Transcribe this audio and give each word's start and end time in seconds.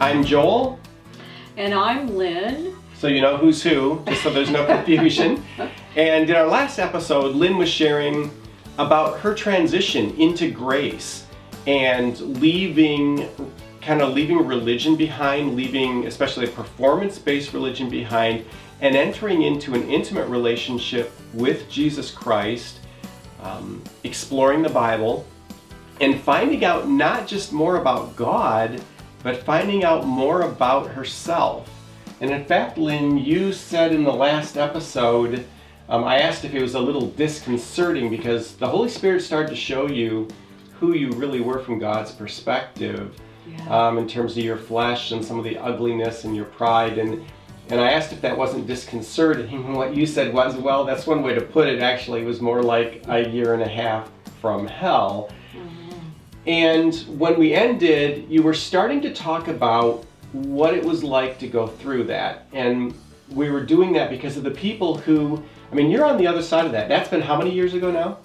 I'm 0.00 0.24
Joel, 0.24 0.78
And 1.56 1.72
I'm 1.72 2.16
Lynn. 2.16 2.74
so 2.96 3.06
you 3.06 3.20
know 3.20 3.36
who's 3.36 3.62
who, 3.62 4.02
just 4.06 4.22
so 4.22 4.30
there's 4.30 4.50
no 4.50 4.64
confusion. 4.84 5.42
And 5.96 6.28
in 6.28 6.36
our 6.36 6.46
last 6.46 6.78
episode, 6.78 7.34
Lynn 7.34 7.56
was 7.58 7.68
sharing 7.68 8.30
about 8.78 9.20
her 9.20 9.34
transition 9.34 10.10
into 10.18 10.50
grace 10.50 11.26
and 11.66 12.18
leaving, 12.40 13.28
kind 13.80 14.02
of 14.02 14.12
leaving 14.14 14.44
religion 14.46 14.96
behind, 14.96 15.54
leaving 15.54 16.06
especially 16.06 16.46
a 16.46 16.50
performance 16.50 17.18
based 17.18 17.52
religion 17.52 17.88
behind, 17.88 18.44
and 18.80 18.96
entering 18.96 19.42
into 19.42 19.74
an 19.74 19.88
intimate 19.88 20.28
relationship 20.28 21.12
with 21.32 21.68
Jesus 21.70 22.10
Christ, 22.10 22.80
um, 23.42 23.82
exploring 24.02 24.62
the 24.62 24.68
Bible, 24.68 25.24
and 26.00 26.20
finding 26.20 26.64
out 26.64 26.88
not 26.88 27.26
just 27.26 27.52
more 27.52 27.76
about 27.76 28.16
God, 28.16 28.82
but 29.24 29.42
finding 29.42 29.82
out 29.82 30.06
more 30.06 30.42
about 30.42 30.86
herself. 30.86 31.68
And 32.20 32.30
in 32.30 32.44
fact, 32.44 32.78
Lynn, 32.78 33.18
you 33.18 33.52
said 33.52 33.92
in 33.92 34.04
the 34.04 34.12
last 34.12 34.56
episode, 34.56 35.44
um, 35.88 36.04
I 36.04 36.18
asked 36.20 36.44
if 36.44 36.54
it 36.54 36.62
was 36.62 36.74
a 36.74 36.80
little 36.80 37.08
disconcerting 37.08 38.08
because 38.10 38.54
the 38.56 38.68
Holy 38.68 38.88
Spirit 38.88 39.22
started 39.22 39.48
to 39.48 39.56
show 39.56 39.88
you 39.88 40.28
who 40.78 40.92
you 40.94 41.10
really 41.12 41.40
were 41.40 41.58
from 41.58 41.78
God's 41.78 42.12
perspective 42.12 43.18
Yeah. 43.46 43.88
um, 43.88 43.98
in 43.98 44.06
terms 44.06 44.36
of 44.36 44.44
your 44.44 44.56
flesh 44.56 45.10
and 45.12 45.24
some 45.24 45.38
of 45.38 45.44
the 45.44 45.58
ugliness 45.58 46.24
and 46.24 46.36
your 46.36 46.46
pride. 46.46 46.98
And, 46.98 47.24
and 47.70 47.80
I 47.80 47.92
asked 47.92 48.12
if 48.12 48.20
that 48.22 48.36
wasn't 48.36 48.66
disconcerting. 48.66 49.48
And 49.66 49.74
what 49.80 49.94
you 49.96 50.06
said 50.06 50.32
was, 50.34 50.54
well, 50.56 50.84
that's 50.84 51.06
one 51.06 51.22
way 51.22 51.34
to 51.34 51.40
put 51.40 51.68
it. 51.68 51.80
Actually, 51.80 52.22
it 52.22 52.26
was 52.26 52.40
more 52.40 52.62
like 52.62 53.02
a 53.08 53.28
year 53.28 53.54
and 53.54 53.62
a 53.62 53.68
half 53.68 54.10
from 54.40 54.66
hell. 54.66 55.30
And 56.46 56.94
when 57.18 57.38
we 57.38 57.54
ended, 57.54 58.26
you 58.28 58.42
were 58.42 58.54
starting 58.54 59.00
to 59.02 59.14
talk 59.14 59.48
about 59.48 60.04
what 60.32 60.74
it 60.74 60.84
was 60.84 61.02
like 61.02 61.38
to 61.38 61.46
go 61.48 61.66
through 61.66 62.04
that. 62.04 62.46
And 62.52 62.94
we 63.30 63.50
were 63.50 63.64
doing 63.64 63.92
that 63.94 64.10
because 64.10 64.36
of 64.36 64.42
the 64.44 64.50
people 64.50 64.98
who, 64.98 65.42
I 65.72 65.74
mean, 65.74 65.90
you're 65.90 66.04
on 66.04 66.18
the 66.18 66.26
other 66.26 66.42
side 66.42 66.66
of 66.66 66.72
that. 66.72 66.88
That's 66.88 67.08
been 67.08 67.22
how 67.22 67.38
many 67.38 67.50
years 67.50 67.72
ago 67.72 67.90
now? 67.90 68.18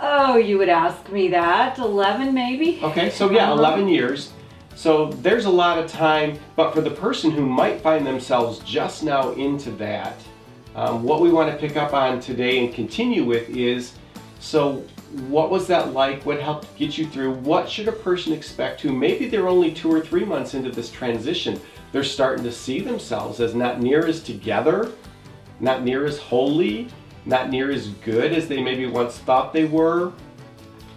Oh, 0.00 0.36
you 0.36 0.58
would 0.58 0.68
ask 0.68 1.08
me 1.10 1.28
that. 1.28 1.78
11 1.78 2.34
maybe? 2.34 2.80
Okay, 2.82 3.10
so 3.10 3.30
yeah, 3.30 3.44
Uh-huh. 3.52 3.60
11 3.60 3.88
years. 3.88 4.32
So 4.74 5.10
there's 5.22 5.44
a 5.44 5.50
lot 5.50 5.78
of 5.78 5.88
time, 5.88 6.38
but 6.56 6.74
for 6.74 6.80
the 6.80 6.90
person 6.90 7.30
who 7.30 7.46
might 7.46 7.80
find 7.80 8.04
themselves 8.04 8.58
just 8.60 9.04
now 9.04 9.30
into 9.32 9.70
that, 9.72 10.16
um, 10.74 11.04
what 11.04 11.20
we 11.20 11.30
want 11.30 11.48
to 11.52 11.56
pick 11.56 11.76
up 11.76 11.92
on 11.94 12.18
today 12.18 12.64
and 12.64 12.74
continue 12.74 13.24
with 13.24 13.48
is 13.50 13.92
so 14.40 14.82
what 15.28 15.50
was 15.50 15.66
that 15.68 15.92
like? 15.92 16.24
What 16.26 16.40
helped 16.40 16.76
get 16.76 16.98
you 16.98 17.06
through? 17.06 17.34
What 17.34 17.68
should 17.68 17.88
a 17.88 17.92
person 17.92 18.32
expect 18.32 18.80
who 18.80 18.92
maybe 18.92 19.28
they're 19.28 19.48
only 19.48 19.72
two 19.72 19.92
or 19.92 20.00
three 20.00 20.24
months 20.24 20.54
into 20.54 20.70
this 20.70 20.90
transition? 20.90 21.60
They're 21.92 22.04
starting 22.04 22.44
to 22.44 22.52
see 22.52 22.80
themselves 22.80 23.40
as 23.40 23.54
not 23.54 23.80
near 23.80 24.06
as 24.06 24.22
together, 24.22 24.92
not 25.60 25.84
near 25.84 26.04
as 26.06 26.18
holy, 26.18 26.88
not 27.24 27.50
near 27.50 27.70
as 27.70 27.88
good 27.88 28.32
as 28.32 28.48
they 28.48 28.62
maybe 28.62 28.86
once 28.86 29.18
thought 29.18 29.52
they 29.52 29.64
were. 29.64 30.12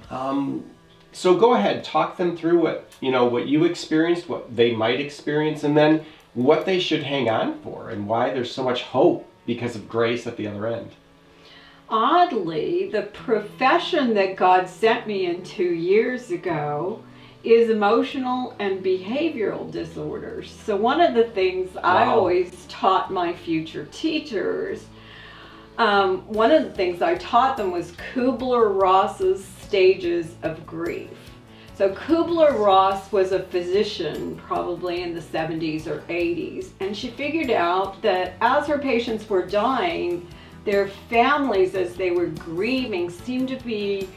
Um, 0.10 0.66
so 1.12 1.36
go 1.36 1.54
ahead, 1.54 1.84
talk 1.84 2.18
them 2.18 2.36
through 2.36 2.60
what 2.60 2.92
you 3.02 3.12
know 3.12 3.26
what 3.26 3.48
you 3.48 3.66
experienced, 3.66 4.28
what 4.28 4.56
they 4.56 4.74
might 4.74 5.00
experience, 5.00 5.64
and 5.64 5.78
then 5.78 6.06
what 6.34 6.66
they 6.66 6.80
should 6.80 7.04
hang 7.04 7.30
on 7.30 7.60
for, 7.62 7.90
and 7.90 8.08
why 8.08 8.32
there's 8.32 8.52
so 8.52 8.64
much 8.64 8.84
hope 8.84 9.28
because 9.46 9.76
of 9.76 9.88
grace 9.88 10.28
at 10.28 10.38
the 10.38 10.48
other 10.48 10.68
end. 10.68 10.92
Oddly, 11.90 12.90
the 12.92 13.04
profession 13.04 14.14
that 14.16 14.36
God 14.36 14.68
sent 14.68 15.08
me 15.08 15.26
into 15.26 15.64
years 15.64 16.32
ago 16.32 17.02
is 17.44 17.70
emotional 17.70 18.56
and 18.60 18.84
behavioral 18.84 19.72
disorders. 19.72 20.52
So, 20.66 20.76
one 20.76 21.00
of 21.00 21.14
the 21.14 21.24
things 21.24 21.78
I 21.78 22.06
always 22.06 22.66
taught 22.68 23.12
my 23.12 23.34
future 23.34 23.88
teachers, 23.92 24.86
um, 25.78 26.28
one 26.28 26.52
of 26.52 26.64
the 26.64 26.72
things 26.72 27.02
I 27.02 27.16
taught 27.16 27.56
them 27.56 27.72
was 27.72 27.94
Kubler 28.14 28.78
Ross's 28.78 29.46
stages 29.46 30.36
of 30.44 30.66
grief. 30.66 31.10
So 31.78 31.94
Kubler 31.94 32.58
Ross 32.58 33.12
was 33.12 33.32
a 33.32 33.44
physician 33.44 34.36
probably 34.48 35.04
in 35.04 35.14
the 35.14 35.22
70s 35.22 35.86
or 35.86 36.00
80s, 36.10 36.70
and 36.80 36.98
she 36.98 37.12
figured 37.12 37.52
out 37.52 38.02
that 38.02 38.34
as 38.42 38.66
her 38.66 38.80
patients 38.80 39.30
were 39.30 39.46
dying, 39.46 40.28
their 40.68 40.90
families, 41.10 41.76
as 41.76 41.96
they 41.96 42.12
were 42.12 42.28
grieving, 42.28 43.10
seemed 43.10 43.48
to 43.48 43.56
be 43.64 44.08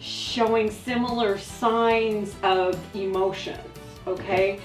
showing 0.00 0.68
similar 0.68 1.38
signs 1.38 2.34
of 2.42 2.76
emotions. 2.96 3.60
Okay. 4.08 4.60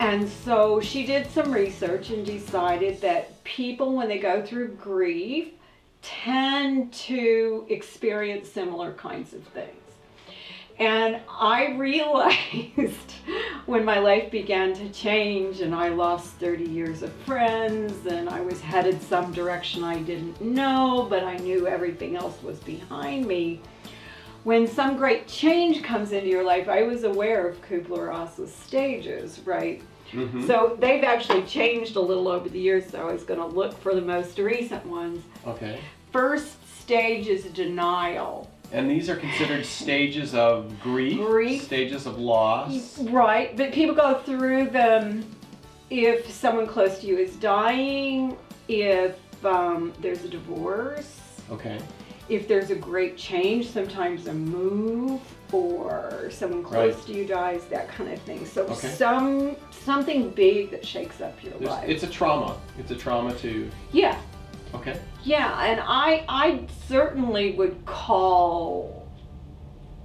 And 0.00 0.28
so 0.28 0.80
she 0.80 1.06
did 1.06 1.30
some 1.30 1.50
research 1.50 2.10
and 2.10 2.26
decided 2.26 3.00
that 3.00 3.42
people, 3.44 3.94
when 3.94 4.06
they 4.06 4.18
go 4.18 4.44
through 4.44 4.74
grief, 4.74 5.54
tend 6.02 6.92
to 6.92 7.64
experience 7.70 8.50
similar 8.50 8.92
kinds 8.92 9.32
of 9.32 9.42
things. 9.44 9.81
And 10.82 11.20
I 11.28 11.74
realized 11.76 13.12
when 13.66 13.84
my 13.84 14.00
life 14.00 14.32
began 14.32 14.74
to 14.74 14.88
change 14.88 15.60
and 15.60 15.72
I 15.72 15.90
lost 15.90 16.32
30 16.40 16.64
years 16.64 17.04
of 17.04 17.12
friends 17.24 18.06
and 18.06 18.28
I 18.28 18.40
was 18.40 18.60
headed 18.60 19.00
some 19.00 19.32
direction 19.32 19.84
I 19.84 20.00
didn't 20.00 20.40
know, 20.40 21.06
but 21.08 21.22
I 21.22 21.36
knew 21.36 21.68
everything 21.68 22.16
else 22.16 22.42
was 22.42 22.58
behind 22.58 23.28
me. 23.28 23.60
When 24.42 24.66
some 24.66 24.96
great 24.96 25.28
change 25.28 25.84
comes 25.84 26.10
into 26.10 26.26
your 26.26 26.42
life, 26.42 26.68
I 26.68 26.82
was 26.82 27.04
aware 27.04 27.46
of 27.46 27.62
Kubler 27.62 28.08
Ross's 28.08 28.52
stages, 28.52 29.38
right? 29.44 29.80
Mhm. 30.10 30.48
So 30.48 30.76
they've 30.80 31.04
actually 31.04 31.42
changed 31.42 31.94
a 31.94 32.00
little 32.00 32.26
over 32.26 32.48
the 32.48 32.58
years, 32.58 32.90
so 32.90 33.06
I 33.08 33.12
was 33.12 33.22
going 33.22 33.38
to 33.38 33.46
look 33.46 33.78
for 33.78 33.94
the 33.94 34.02
most 34.02 34.36
recent 34.36 34.84
ones. 34.84 35.22
Okay. 35.46 35.78
First 36.10 36.56
stage 36.80 37.28
is 37.28 37.44
denial. 37.44 38.50
And 38.72 38.90
these 38.90 39.10
are 39.10 39.16
considered 39.16 39.66
stages 39.66 40.34
of 40.34 40.80
grief, 40.80 41.18
Grief. 41.18 41.62
stages 41.62 42.06
of 42.06 42.18
loss. 42.18 42.98
Right, 43.00 43.54
but 43.56 43.72
people 43.72 43.94
go 43.94 44.14
through 44.14 44.70
them 44.70 45.24
if 45.90 46.30
someone 46.30 46.66
close 46.66 46.98
to 47.00 47.06
you 47.06 47.18
is 47.18 47.36
dying, 47.36 48.36
if 48.68 49.18
um, 49.44 49.92
there's 50.00 50.24
a 50.24 50.28
divorce, 50.28 51.20
Okay. 51.50 51.78
if 52.30 52.48
there's 52.48 52.70
a 52.70 52.74
great 52.74 53.18
change, 53.18 53.68
sometimes 53.68 54.26
a 54.26 54.32
move, 54.32 55.20
or 55.52 56.30
someone 56.30 56.62
close 56.62 56.94
Right. 56.94 57.06
to 57.08 57.12
you 57.12 57.24
dies, 57.26 57.64
that 57.66 57.88
kind 57.88 58.10
of 58.10 58.18
thing. 58.22 58.46
So 58.46 58.62
Okay. 58.62 58.88
some 58.88 59.56
something 59.70 60.30
big 60.30 60.70
that 60.70 60.86
shakes 60.86 61.20
up 61.20 61.34
your 61.44 61.52
There's, 61.54 61.70
life. 61.70 61.88
it's 61.90 62.04
a 62.04 62.06
trauma. 62.06 62.56
It's 62.78 62.90
a 62.90 62.96
trauma 62.96 63.34
to. 63.40 63.70
yeah, 63.92 64.16
Okay. 64.74 64.98
yeah, 65.24 65.64
and 65.64 65.80
I 65.80 66.24
I 66.28 66.66
certainly 66.88 67.52
would 67.52 67.84
call 67.84 69.06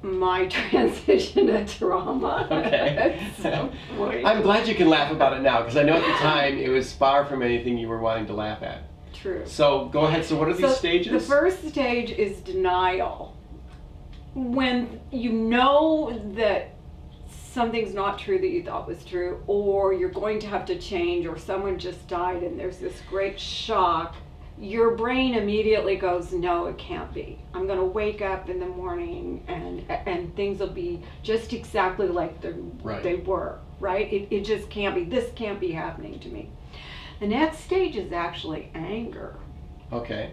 my 0.01 0.45
transition 0.47 1.49
a 1.49 1.65
trauma. 1.65 2.47
Okay. 2.51 3.27
Point. 3.97 4.25
I'm 4.25 4.41
glad 4.41 4.67
you 4.67 4.75
can 4.75 4.89
laugh 4.89 5.11
about 5.11 5.33
it 5.33 5.41
now 5.41 5.61
because 5.61 5.77
I 5.77 5.83
know 5.83 5.93
at 5.93 6.05
the 6.05 6.19
time 6.19 6.57
it 6.57 6.69
was 6.69 6.93
far 6.93 7.25
from 7.25 7.41
anything 7.41 7.77
you 7.77 7.87
were 7.87 7.99
wanting 7.99 8.27
to 8.27 8.33
laugh 8.33 8.61
at. 8.63 8.83
True. 9.13 9.43
So 9.45 9.85
go 9.85 10.01
ahead. 10.01 10.25
So 10.25 10.35
what 10.37 10.47
are 10.47 10.53
these 10.53 10.75
stages? 10.77 11.11
The 11.11 11.19
first 11.19 11.67
stage 11.67 12.11
is 12.11 12.37
denial. 12.41 13.35
When 14.35 14.99
you 15.11 15.31
know 15.31 16.21
that 16.35 16.75
something's 17.51 17.95
not 17.95 18.19
true 18.19 18.37
that 18.37 18.49
you 18.49 18.63
thought 18.63 18.87
was 18.87 19.03
true, 19.03 19.41
or 19.47 19.93
you're 19.93 20.11
going 20.11 20.39
to 20.39 20.47
have 20.47 20.65
to 20.65 20.77
change, 20.77 21.25
or 21.25 21.37
someone 21.39 21.79
just 21.79 22.07
died 22.07 22.43
and 22.43 22.59
there's 22.59 22.77
this 22.77 23.01
great 23.09 23.39
shock, 23.39 24.15
your 24.59 24.91
brain 24.95 25.35
immediately 25.35 25.95
goes, 25.95 26.33
No, 26.33 26.65
it 26.65 26.77
can't 26.77 27.13
be. 27.13 27.39
I'm 27.53 27.67
going 27.67 27.79
to 27.79 27.85
wake 27.85 28.21
up 28.21 28.49
in 28.49 28.59
the 28.59 28.65
morning 28.65 29.43
and 29.47 29.83
and 29.89 30.35
things 30.35 30.59
will 30.59 30.67
be 30.67 31.01
just 31.23 31.53
exactly 31.53 32.07
like 32.07 32.41
the, 32.41 32.53
Right. 32.83 33.03
they 33.03 33.15
were, 33.15 33.59
right? 33.79 34.11
It, 34.11 34.27
it 34.31 34.45
just 34.45 34.69
can't 34.69 34.95
be. 34.95 35.03
This 35.03 35.31
can't 35.35 35.59
be 35.59 35.71
happening 35.71 36.19
to 36.19 36.29
me. 36.29 36.49
The 37.19 37.27
next 37.27 37.59
stage 37.59 37.95
is 37.95 38.11
actually 38.11 38.69
anger. 38.75 39.35
Okay. 39.91 40.31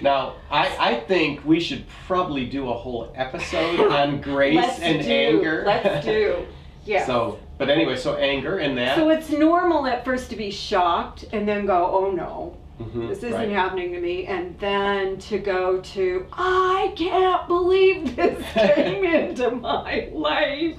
Now, 0.00 0.34
I, 0.50 0.76
I 0.80 1.00
think 1.00 1.44
we 1.44 1.60
should 1.60 1.84
probably 2.06 2.46
do 2.46 2.68
a 2.70 2.74
whole 2.74 3.12
episode 3.14 3.80
on 3.92 4.20
grace 4.20 4.56
Let's 4.56 4.80
and 4.80 5.02
do, 5.02 5.08
anger. 5.08 5.62
Let's 5.66 6.04
do. 6.04 6.46
Yeah. 6.86 7.06
So 7.06 7.38
But 7.56 7.70
anyway, 7.70 7.96
so 7.96 8.16
anger 8.16 8.58
and 8.58 8.76
that. 8.76 8.96
So 8.96 9.08
it's 9.08 9.30
normal 9.30 9.86
at 9.86 10.04
first 10.04 10.28
to 10.30 10.36
be 10.36 10.50
shocked 10.50 11.24
and 11.32 11.48
then 11.48 11.64
go, 11.64 11.90
oh 11.90 12.10
no, 12.10 12.58
Mhm, 12.80 13.08
this 13.08 13.18
isn't 13.18 13.32
right. 13.32 13.50
happening 13.50 13.92
to 13.92 14.00
me. 14.00 14.26
And 14.26 14.58
then 14.58 15.18
to 15.18 15.38
go 15.38 15.80
to, 15.80 16.26
I 16.32 16.92
can't 16.96 17.46
believe 17.46 18.16
this 18.16 18.42
came 18.52 19.04
into 19.14 19.50
my 19.52 20.08
life. 20.12 20.78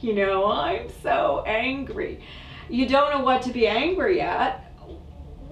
You 0.00 0.14
know, 0.14 0.50
I'm 0.50 0.88
so 1.02 1.42
angry. 1.46 2.20
You 2.68 2.88
don't 2.88 3.10
know 3.10 3.24
what 3.24 3.42
to 3.42 3.52
be 3.52 3.66
angry 3.66 4.20
at. 4.20 4.63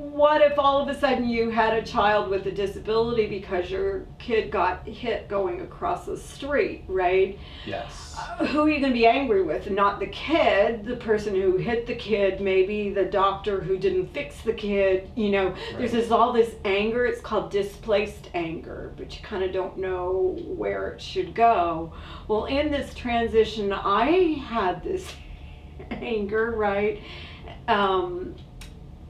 What 0.02 0.42
if 0.42 0.58
all 0.58 0.82
of 0.82 0.88
a 0.88 0.98
sudden 0.98 1.28
you 1.28 1.50
had 1.50 1.74
a 1.74 1.82
child 1.82 2.28
with 2.28 2.44
a 2.46 2.50
disability 2.50 3.28
because 3.28 3.70
your 3.70 4.04
kid 4.18 4.50
got 4.50 4.84
hit 4.84 5.28
going 5.28 5.60
across 5.60 6.06
the 6.06 6.16
street, 6.16 6.82
right? 6.88 7.38
Yes. 7.64 8.16
who 8.48 8.62
are 8.62 8.68
you 8.68 8.80
going 8.80 8.92
to 8.92 8.98
be 8.98 9.06
angry 9.06 9.44
with? 9.44 9.70
Not 9.70 10.00
the 10.00 10.08
kid, 10.08 10.84
the 10.84 10.96
person 10.96 11.36
who 11.36 11.56
hit 11.56 11.86
the 11.86 11.94
kid, 11.94 12.40
maybe 12.40 12.90
the 12.90 13.04
doctor 13.04 13.60
who 13.60 13.78
didn't 13.78 14.12
fix 14.12 14.40
the 14.40 14.52
kid. 14.52 15.08
You 15.14 15.30
know, 15.30 15.54
there's 15.78 15.92
this 15.92 16.10
all 16.10 16.32
this 16.32 16.56
anger. 16.64 17.06
It's 17.06 17.20
called 17.20 17.52
displaced 17.52 18.28
anger, 18.34 18.92
but 18.96 19.16
you 19.16 19.22
kind 19.22 19.44
of 19.44 19.52
don't 19.52 19.78
know 19.78 20.36
where 20.44 20.88
it 20.88 21.00
should 21.00 21.32
go. 21.32 21.92
Well, 22.26 22.46
in 22.46 22.72
this 22.72 22.92
transition, 22.92 23.72
I 23.72 24.42
had 24.48 24.82
this 24.82 25.06
anger, 25.92 26.50
right? 26.50 27.00
Um, 27.68 28.34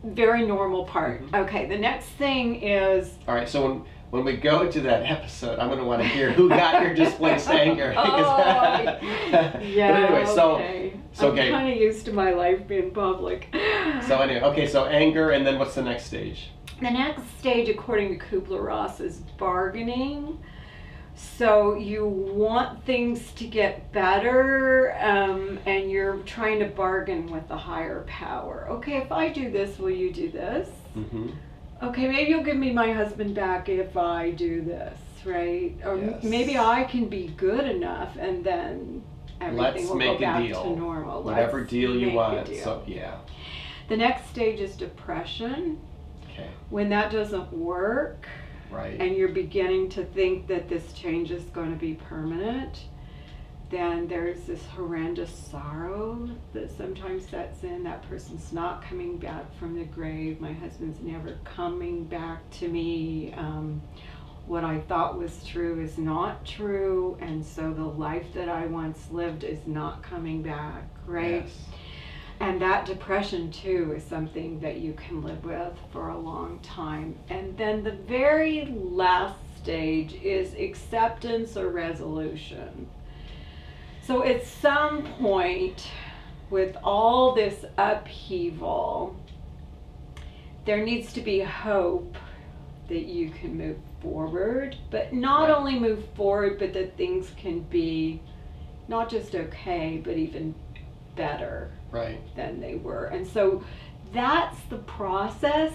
very 0.05 0.47
normal 0.47 0.85
part. 0.85 1.23
Mhm. 1.23 1.43
Okay, 1.45 1.67
the 1.67 1.79
next 1.79 2.07
thing 2.07 2.63
is 2.63 3.19
All 3.29 3.35
right. 3.35 3.49
So 3.49 3.63
when 3.67 3.85
when 4.11 4.25
we 4.27 4.37
go 4.37 4.71
to 4.71 4.81
that 4.83 5.05
episode, 5.11 5.59
I'm 5.59 5.69
going 5.69 5.79
to 5.79 5.87
want 5.87 6.03
to 6.03 6.09
hear 6.09 6.31
who 6.31 6.51
got 6.51 6.83
your 6.83 6.93
displaced 6.95 7.49
anger. 7.49 7.95
Oh, 7.97 8.85
but 9.31 9.55
anyway, 9.55 10.27
so 10.27 10.57
okay. 10.57 10.93
so 11.15 11.29
I'm 11.29 11.33
okay. 11.33 11.51
kind 11.51 11.73
of 11.73 11.79
used 11.79 12.05
to 12.05 12.13
my 12.13 12.33
life 12.33 12.69
being 12.69 12.91
public. 12.91 13.49
so 14.07 14.19
anyway, 14.21 14.43
okay. 14.43 14.67
So 14.67 14.85
anger, 14.85 15.31
and 15.31 15.47
then 15.47 15.59
what's 15.59 15.75
the 15.75 15.83
next 15.83 16.05
stage? 16.05 16.51
the 16.83 16.91
next 16.91 17.23
stage, 17.39 17.69
according 17.69 18.19
to 18.19 18.25
Kubler 18.25 18.65
Ross, 18.65 19.01
is 19.01 19.19
bargaining. 19.39 20.39
So 21.15 21.75
you 21.75 22.07
want 22.07 22.85
things 22.85 23.33
to 23.33 23.47
get 23.47 23.93
better, 23.93 24.97
um, 25.01 25.59
and 25.67 25.91
you're 25.91 26.17
trying 26.19 26.59
to 26.61 26.67
bargain 26.67 27.31
with 27.31 27.47
the 27.49 27.57
higher 27.57 28.03
power. 28.07 28.67
Okay, 28.71 28.97
if 28.97 29.13
I 29.13 29.29
do 29.29 29.51
this, 29.51 29.79
will 29.79 29.91
you 29.91 30.13
do 30.13 30.31
this? 30.31 30.69
Mm-hmm. 30.97 31.29
Okay, 31.83 32.09
maybe 32.09 32.31
you'll 32.31 32.45
give 32.45 32.57
me 32.57 32.73
my 32.73 32.93
husband 32.93 33.35
back 33.35 33.69
if 33.69 33.97
I 33.97 34.31
do 34.31 34.63
this, 34.63 34.99
right? 35.25 35.75
Or 35.85 35.95
m- 35.99 36.11
Yes. 36.11 36.23
maybe 36.25 36.57
I 36.59 36.85
can 36.85 37.09
be 37.09 37.29
good 37.37 37.65
enough, 37.65 38.17
and 38.17 38.43
then 38.45 39.03
everything 39.41 39.63
Let's 39.63 39.91
will 39.91 39.99
go 39.99 40.15
a 40.15 40.19
back 40.19 40.43
to 40.45 40.77
normal. 40.77 41.23
Whatever 41.23 41.59
Let's 41.59 41.71
deal 41.71 41.95
you 41.97 42.13
want. 42.13 42.47
deal. 42.47 42.65
So 42.65 42.83
yeah. 42.87 43.17
The 43.89 43.97
next 43.97 44.29
stage 44.31 44.61
is 44.61 44.77
depression. 44.77 45.79
Okay. 46.33 46.49
When 46.71 46.89
that 46.91 47.11
doesn't 47.13 47.53
work, 47.53 48.27
Right. 48.73 49.01
and 49.01 49.15
you're 49.15 49.29
beginning 49.29 49.91
to 49.91 50.05
think 50.05 50.47
that 50.49 50.69
this 50.69 50.93
change 50.93 51.31
is 51.31 51.45
going 51.45 51.71
to 51.71 51.79
be 51.79 51.95
permanent, 51.95 52.85
then 53.71 54.07
there's 54.07 54.43
this 54.45 54.65
horrendous 54.67 55.33
sorrow 55.33 56.29
that 56.53 56.77
sometimes 56.77 57.29
sets 57.29 57.65
in. 57.65 57.85
That 57.85 58.07
person's 58.09 58.53
not 58.53 58.83
coming 58.83 59.17
back 59.17 59.55
from 59.59 59.75
the 59.79 59.85
grave. 59.85 60.41
My 60.41 60.53
husband's 60.53 61.01
never 61.01 61.39
coming 61.45 62.05
back 62.05 62.49
to 62.59 62.69
me. 62.69 63.33
Um, 63.35 63.81
what 64.47 64.65
I 64.65 64.81
thought 64.81 65.19
was 65.19 65.45
true 65.45 65.81
is 65.81 65.99
not 65.99 66.45
true, 66.45 67.17
and 67.21 67.45
so 67.45 67.73
the 67.73 67.85
life 67.85 68.27
that 68.35 68.49
I 68.49 68.67
once 68.67 69.11
lived 69.11 69.45
is 69.45 69.67
not 69.67 70.03
coming 70.03 70.43
back, 70.43 70.85
right? 71.07 71.45
Yes. 71.45 71.59
And 72.43 72.61
that 72.61 72.87
depression, 72.87 73.53
too, 73.53 73.95
is 73.97 74.03
something 74.03 74.59
that 74.59 74.79
you 74.79 74.95
can 74.95 75.23
live 75.23 75.45
with 75.45 75.79
for 75.93 76.09
a 76.09 76.19
long 76.19 76.59
time. 76.59 77.17
And 77.31 77.57
then 77.57 77.85
the 77.85 77.93
very 77.93 78.65
last 78.67 79.39
stage 79.63 80.15
is 80.15 80.53
acceptance 80.55 81.57
or 81.57 81.69
resolution. 81.69 82.89
So 84.03 84.25
at 84.25 84.45
some 84.45 85.05
point, 85.21 85.87
with 86.51 86.77
all 86.83 87.33
this 87.33 87.65
upheaval, 87.79 89.15
there 90.65 90.85
needs 90.85 91.13
to 91.13 91.21
be 91.21 91.39
hope 91.39 92.17
that 92.89 93.05
you 93.05 93.31
can 93.31 93.57
move 93.57 93.79
forward, 94.01 94.75
but 94.91 95.13
not 95.13 95.49
only 95.49 95.79
move 95.79 96.05
forward, 96.17 96.59
but 96.59 96.73
that 96.73 96.97
things 96.97 97.31
can 97.37 97.61
be 97.61 98.21
not 98.89 99.09
just 99.09 99.37
okay, 99.37 100.03
but 100.03 100.17
even 100.17 100.57
better 101.17 101.71
Right. 101.91 102.21
than 102.37 102.61
they 102.61 102.77
were. 102.77 103.07
And 103.07 103.27
so 103.27 103.63
that's 104.13 104.61
the 104.71 104.79
process. 104.79 105.73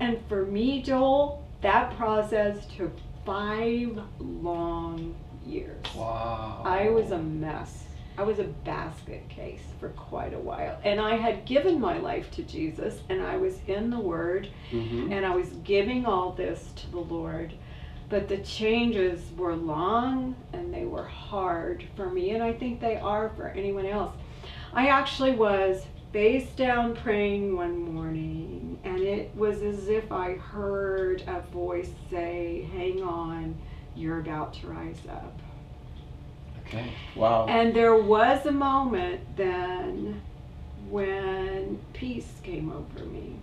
And 0.00 0.18
for 0.28 0.44
me, 0.46 0.82
Joel, 0.82 1.44
that 1.60 1.96
process 1.96 2.66
took 2.76 2.92
five 3.24 3.98
long 4.18 5.14
years. 5.46 5.84
Wow. 5.94 6.62
I 6.64 6.88
was 6.88 7.10
a 7.12 7.18
mess. 7.18 7.84
I 8.18 8.24
was 8.24 8.38
a 8.40 8.44
basket 8.44 9.26
case 9.28 9.62
for 9.80 9.88
quite 9.90 10.34
a 10.34 10.38
while. 10.38 10.78
And 10.84 11.00
I 11.00 11.16
had 11.16 11.46
given 11.46 11.80
my 11.80 11.96
life 11.98 12.30
to 12.32 12.42
Jesus, 12.42 13.00
and 13.08 13.22
I 13.22 13.36
was 13.38 13.58
in 13.66 13.88
the 13.90 13.98
Word, 14.00 14.48
Mm-hmm. 14.70 15.12
and 15.12 15.24
I 15.24 15.34
was 15.34 15.48
giving 15.64 16.04
all 16.04 16.32
this 16.32 16.72
to 16.76 16.90
the 16.90 16.98
Lord. 17.00 17.54
But 18.10 18.28
the 18.28 18.38
changes 18.38 19.22
were 19.38 19.56
long 19.56 20.36
and 20.52 20.74
they 20.74 20.84
were 20.84 21.04
hard 21.06 21.86
for 21.96 22.10
me, 22.10 22.30
and 22.32 22.42
I 22.42 22.52
think 22.52 22.78
they 22.80 22.96
are 22.96 23.30
for 23.36 23.48
anyone 23.48 23.86
else. 23.86 24.14
I 24.74 24.88
actually 24.88 25.32
was 25.32 25.84
face 26.12 26.48
down 26.50 26.96
praying 26.96 27.56
one 27.56 27.78
morning, 27.94 28.78
and 28.84 29.00
it 29.00 29.34
was 29.34 29.62
as 29.62 29.88
if 29.88 30.10
I 30.10 30.34
heard 30.34 31.22
a 31.26 31.40
voice 31.52 31.90
say, 32.10 32.68
Hang 32.72 33.02
on, 33.02 33.56
you're 33.94 34.20
about 34.20 34.54
to 34.54 34.68
rise 34.68 35.00
up. 35.10 35.38
Okay. 36.66 36.90
Wow. 37.14 37.46
And 37.46 37.74
there 37.74 37.96
was 37.96 38.46
a 38.46 38.52
moment 38.52 39.20
then 39.36 40.22
when 40.88 41.78
peace 41.92 42.40
came 42.42 42.72
over 42.72 43.04
me. 43.06 43.36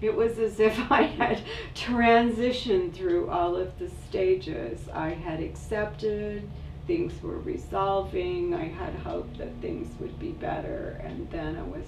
It 0.00 0.14
was 0.14 0.38
as 0.38 0.60
if 0.60 0.78
I 0.92 1.02
had 1.02 1.40
transitioned 1.74 2.92
through 2.92 3.30
all 3.30 3.56
of 3.56 3.78
the 3.78 3.90
stages. 4.06 4.80
I 4.92 5.10
had 5.10 5.40
accepted, 5.40 6.48
things 6.86 7.12
were 7.22 7.38
resolving, 7.38 8.54
I 8.54 8.64
had 8.68 8.94
hope 8.96 9.36
that 9.38 9.48
things 9.60 9.88
would 10.00 10.18
be 10.18 10.30
better, 10.32 11.00
and 11.04 11.30
then 11.30 11.56
I 11.56 11.62
was 11.62 11.86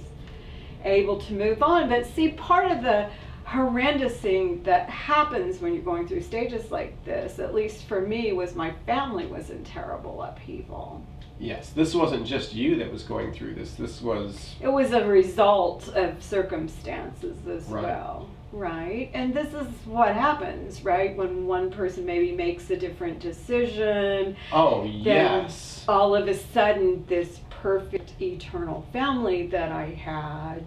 able 0.84 1.18
to 1.20 1.32
move 1.34 1.62
on. 1.62 1.88
But 1.88 2.06
see, 2.06 2.30
part 2.32 2.70
of 2.70 2.82
the 2.82 3.08
horrendous 3.44 4.16
thing 4.16 4.62
that 4.64 4.88
happens 4.90 5.60
when 5.60 5.72
you're 5.74 5.82
going 5.82 6.08
through 6.08 6.22
stages 6.22 6.70
like 6.70 7.04
this, 7.04 7.38
at 7.38 7.54
least 7.54 7.84
for 7.86 8.00
me, 8.00 8.32
was 8.32 8.54
my 8.54 8.72
family 8.86 9.26
was 9.26 9.50
in 9.50 9.62
terrible 9.64 10.22
upheaval. 10.22 11.04
yes. 11.38 11.70
This 11.70 11.94
wasn't 11.94 12.26
just 12.26 12.54
you 12.54 12.76
that 12.76 12.90
was 12.90 13.02
going 13.02 13.32
through 13.32 13.54
this. 13.54 13.72
This 13.74 14.00
was. 14.02 14.54
It 14.60 14.68
was 14.68 14.92
a 14.92 15.06
result 15.06 15.88
of 15.94 16.22
circumstances 16.22 17.36
as 17.46 17.64
Right. 17.68 17.84
well, 17.84 18.28
right? 18.52 19.10
And 19.14 19.34
this 19.34 19.52
is 19.52 19.66
what 19.84 20.14
happens, 20.14 20.84
right? 20.84 21.16
When 21.16 21.46
one 21.46 21.70
person 21.70 22.06
maybe 22.06 22.32
makes 22.32 22.70
a 22.70 22.76
different 22.76 23.20
decision, 23.20 24.36
Oh 24.52 24.84
yes. 24.84 25.84
all 25.88 26.14
of 26.14 26.28
a 26.28 26.34
sudden 26.34 27.04
this 27.06 27.40
perfect 27.50 28.20
eternal 28.20 28.86
family 28.92 29.46
that 29.48 29.72
I 29.72 29.86
had, 29.86 30.64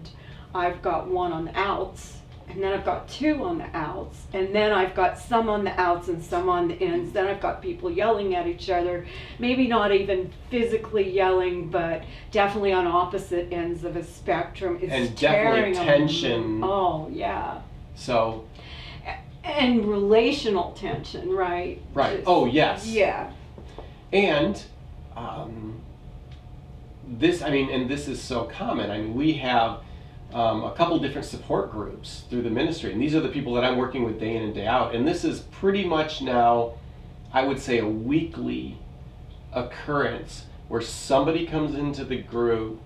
I've 0.53 0.81
got 0.81 1.07
one 1.07 1.31
on 1.31 1.45
the 1.45 1.57
outs, 1.57 2.17
and 2.49 2.63
then 2.63 2.73
I've 2.73 2.83
got 2.85 3.07
two 3.07 3.43
on 3.43 3.59
the 3.59 3.77
outs, 3.77 4.25
and 4.33 4.53
then 4.55 4.71
I've 4.71 4.95
got 4.95 5.19
some 5.19 5.49
on 5.49 5.63
the 5.63 5.79
outs 5.79 6.07
and 6.07 6.23
some 6.23 6.49
on 6.49 6.67
the 6.67 6.73
ends. 6.81 7.11
Then 7.13 7.27
I've 7.27 7.39
got 7.41 7.61
people 7.61 7.91
yelling 7.91 8.33
at 8.33 8.47
each 8.47 8.69
other, 8.71 9.05
maybe 9.37 9.67
not 9.67 9.91
even 9.91 10.31
physically 10.49 11.09
yelling, 11.11 11.69
but 11.69 12.03
definitely 12.31 12.73
on 12.73 12.87
opposite 12.87 13.53
ends 13.53 13.83
of 13.83 13.95
a 13.95 14.03
spectrum. 14.03 14.79
It's 14.81 14.91
And 14.91 15.15
definitely 15.15 15.75
tension. 15.75 16.63
Oh 16.63 17.07
yeah, 17.11 17.61
So 17.95 18.45
and 19.43 19.85
relational 19.85 20.71
tension, 20.71 21.29
right? 21.31 21.81
right. 21.93 22.17
Just- 22.17 22.27
Oh 22.27 22.45
yes. 22.45 22.87
Yeah. 22.87 23.31
And 24.11 24.61
um, 25.15 25.81
this, 27.07 27.41
I 27.41 27.49
mean, 27.49 27.69
and 27.69 27.89
this 27.89 28.07
is 28.07 28.21
so 28.21 28.45
common. 28.45 28.89
I 28.89 28.99
mean, 28.99 29.13
we 29.13 29.33
have 29.33 29.81
um, 30.33 30.63
a 30.63 30.71
couple 30.71 30.97
different 30.99 31.25
support 31.27 31.71
groups 31.71 32.23
through 32.29 32.43
the 32.43 32.49
ministry, 32.49 32.91
and 32.91 33.01
these 33.01 33.15
are 33.15 33.19
the 33.19 33.29
people 33.29 33.53
that 33.55 33.63
I'm 33.63 33.77
working 33.77 34.03
with 34.03 34.19
day 34.19 34.35
in 34.35 34.43
and 34.43 34.53
day 34.53 34.65
out. 34.65 34.95
And 34.95 35.07
this 35.07 35.23
is 35.23 35.41
pretty 35.41 35.83
much 35.85 36.21
now, 36.21 36.73
I 37.33 37.43
would 37.43 37.59
say, 37.59 37.79
a 37.79 37.87
weekly 37.87 38.77
occurrence 39.53 40.45
where 40.67 40.81
somebody 40.81 41.45
comes 41.47 41.75
into 41.75 42.03
the 42.05 42.17
group 42.21 42.79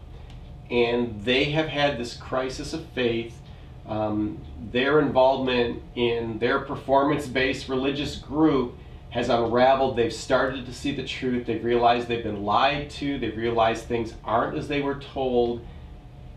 and 0.72 1.24
they 1.25 1.45
have 1.45 1.67
had 1.67 1.98
this 1.98 2.15
crisis 2.15 2.74
of 2.74 2.86
faith. 2.88 3.39
Um, 3.87 4.39
their 4.71 4.99
involvement 4.99 5.81
in 5.95 6.39
their 6.39 6.59
performance 6.59 7.27
based 7.27 7.67
religious 7.67 8.15
group 8.15 8.75
has 9.09 9.29
unraveled. 9.29 9.95
They've 9.95 10.13
started 10.13 10.65
to 10.65 10.73
see 10.73 10.95
the 10.95 11.03
truth. 11.03 11.45
They've 11.45 11.63
realized 11.63 12.07
they've 12.07 12.23
been 12.23 12.43
lied 12.43 12.89
to. 12.91 13.19
They've 13.19 13.37
realized 13.37 13.85
things 13.85 14.13
aren't 14.23 14.57
as 14.57 14.67
they 14.67 14.81
were 14.81 14.95
told. 14.95 15.65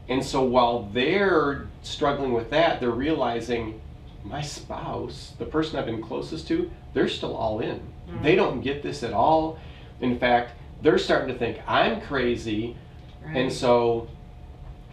And 0.09 0.25
so 0.25 0.43
while 0.43 0.83
they're 0.93 1.67
struggling 1.83 2.33
with 2.33 2.51
that, 2.51 2.81
they're 2.81 2.91
realizing 2.91 3.81
my 4.23 4.43
spouse, 4.43 5.33
the 5.39 5.47
person 5.47 5.79
I've 5.79 5.87
been 5.87 6.03
closest 6.03 6.49
to, 6.49 6.71
they're 6.93 7.09
still 7.09 7.35
all 7.35 7.61
in. 7.61 7.79
Mm-hmm. 7.79 8.23
They 8.23 8.35
don't 8.35 8.61
get 8.61 8.83
this 8.83 9.03
at 9.03 9.13
all. 9.13 9.59
In 10.01 10.19
fact, 10.19 10.53
they're 10.83 10.99
starting 10.99 11.29
to 11.29 11.39
think 11.39 11.59
I'm 11.67 12.01
crazy. 12.03 12.77
Right. 13.25 13.37
And 13.37 13.53
so 13.53 14.09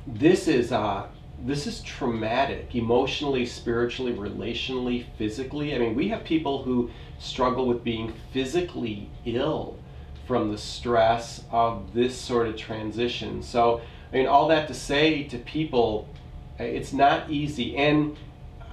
this 0.07 0.47
is 0.47 0.71
uh, 0.71 1.07
this 1.45 1.67
is 1.67 1.81
traumatic 1.81 2.73
emotionally, 2.75 3.45
spiritually, 3.45 4.13
relationally, 4.13 5.05
physically. 5.17 5.75
I 5.75 5.79
mean, 5.79 5.95
we 5.95 6.09
have 6.09 6.23
people 6.23 6.63
who 6.63 6.89
struggle 7.19 7.67
with 7.67 7.83
being 7.83 8.13
physically 8.31 9.09
ill 9.25 9.77
from 10.25 10.51
the 10.51 10.57
stress 10.57 11.43
of 11.51 11.93
this 11.93 12.17
sort 12.17 12.47
of 12.47 12.55
transition. 12.55 13.43
So, 13.43 13.81
I 14.11 14.17
mean, 14.17 14.27
all 14.27 14.47
that 14.47 14.67
to 14.69 14.73
say 14.73 15.23
to 15.23 15.37
people, 15.37 16.07
eh, 16.59 16.63
it's 16.63 16.93
not 16.93 17.29
easy. 17.29 17.75
And 17.75 18.15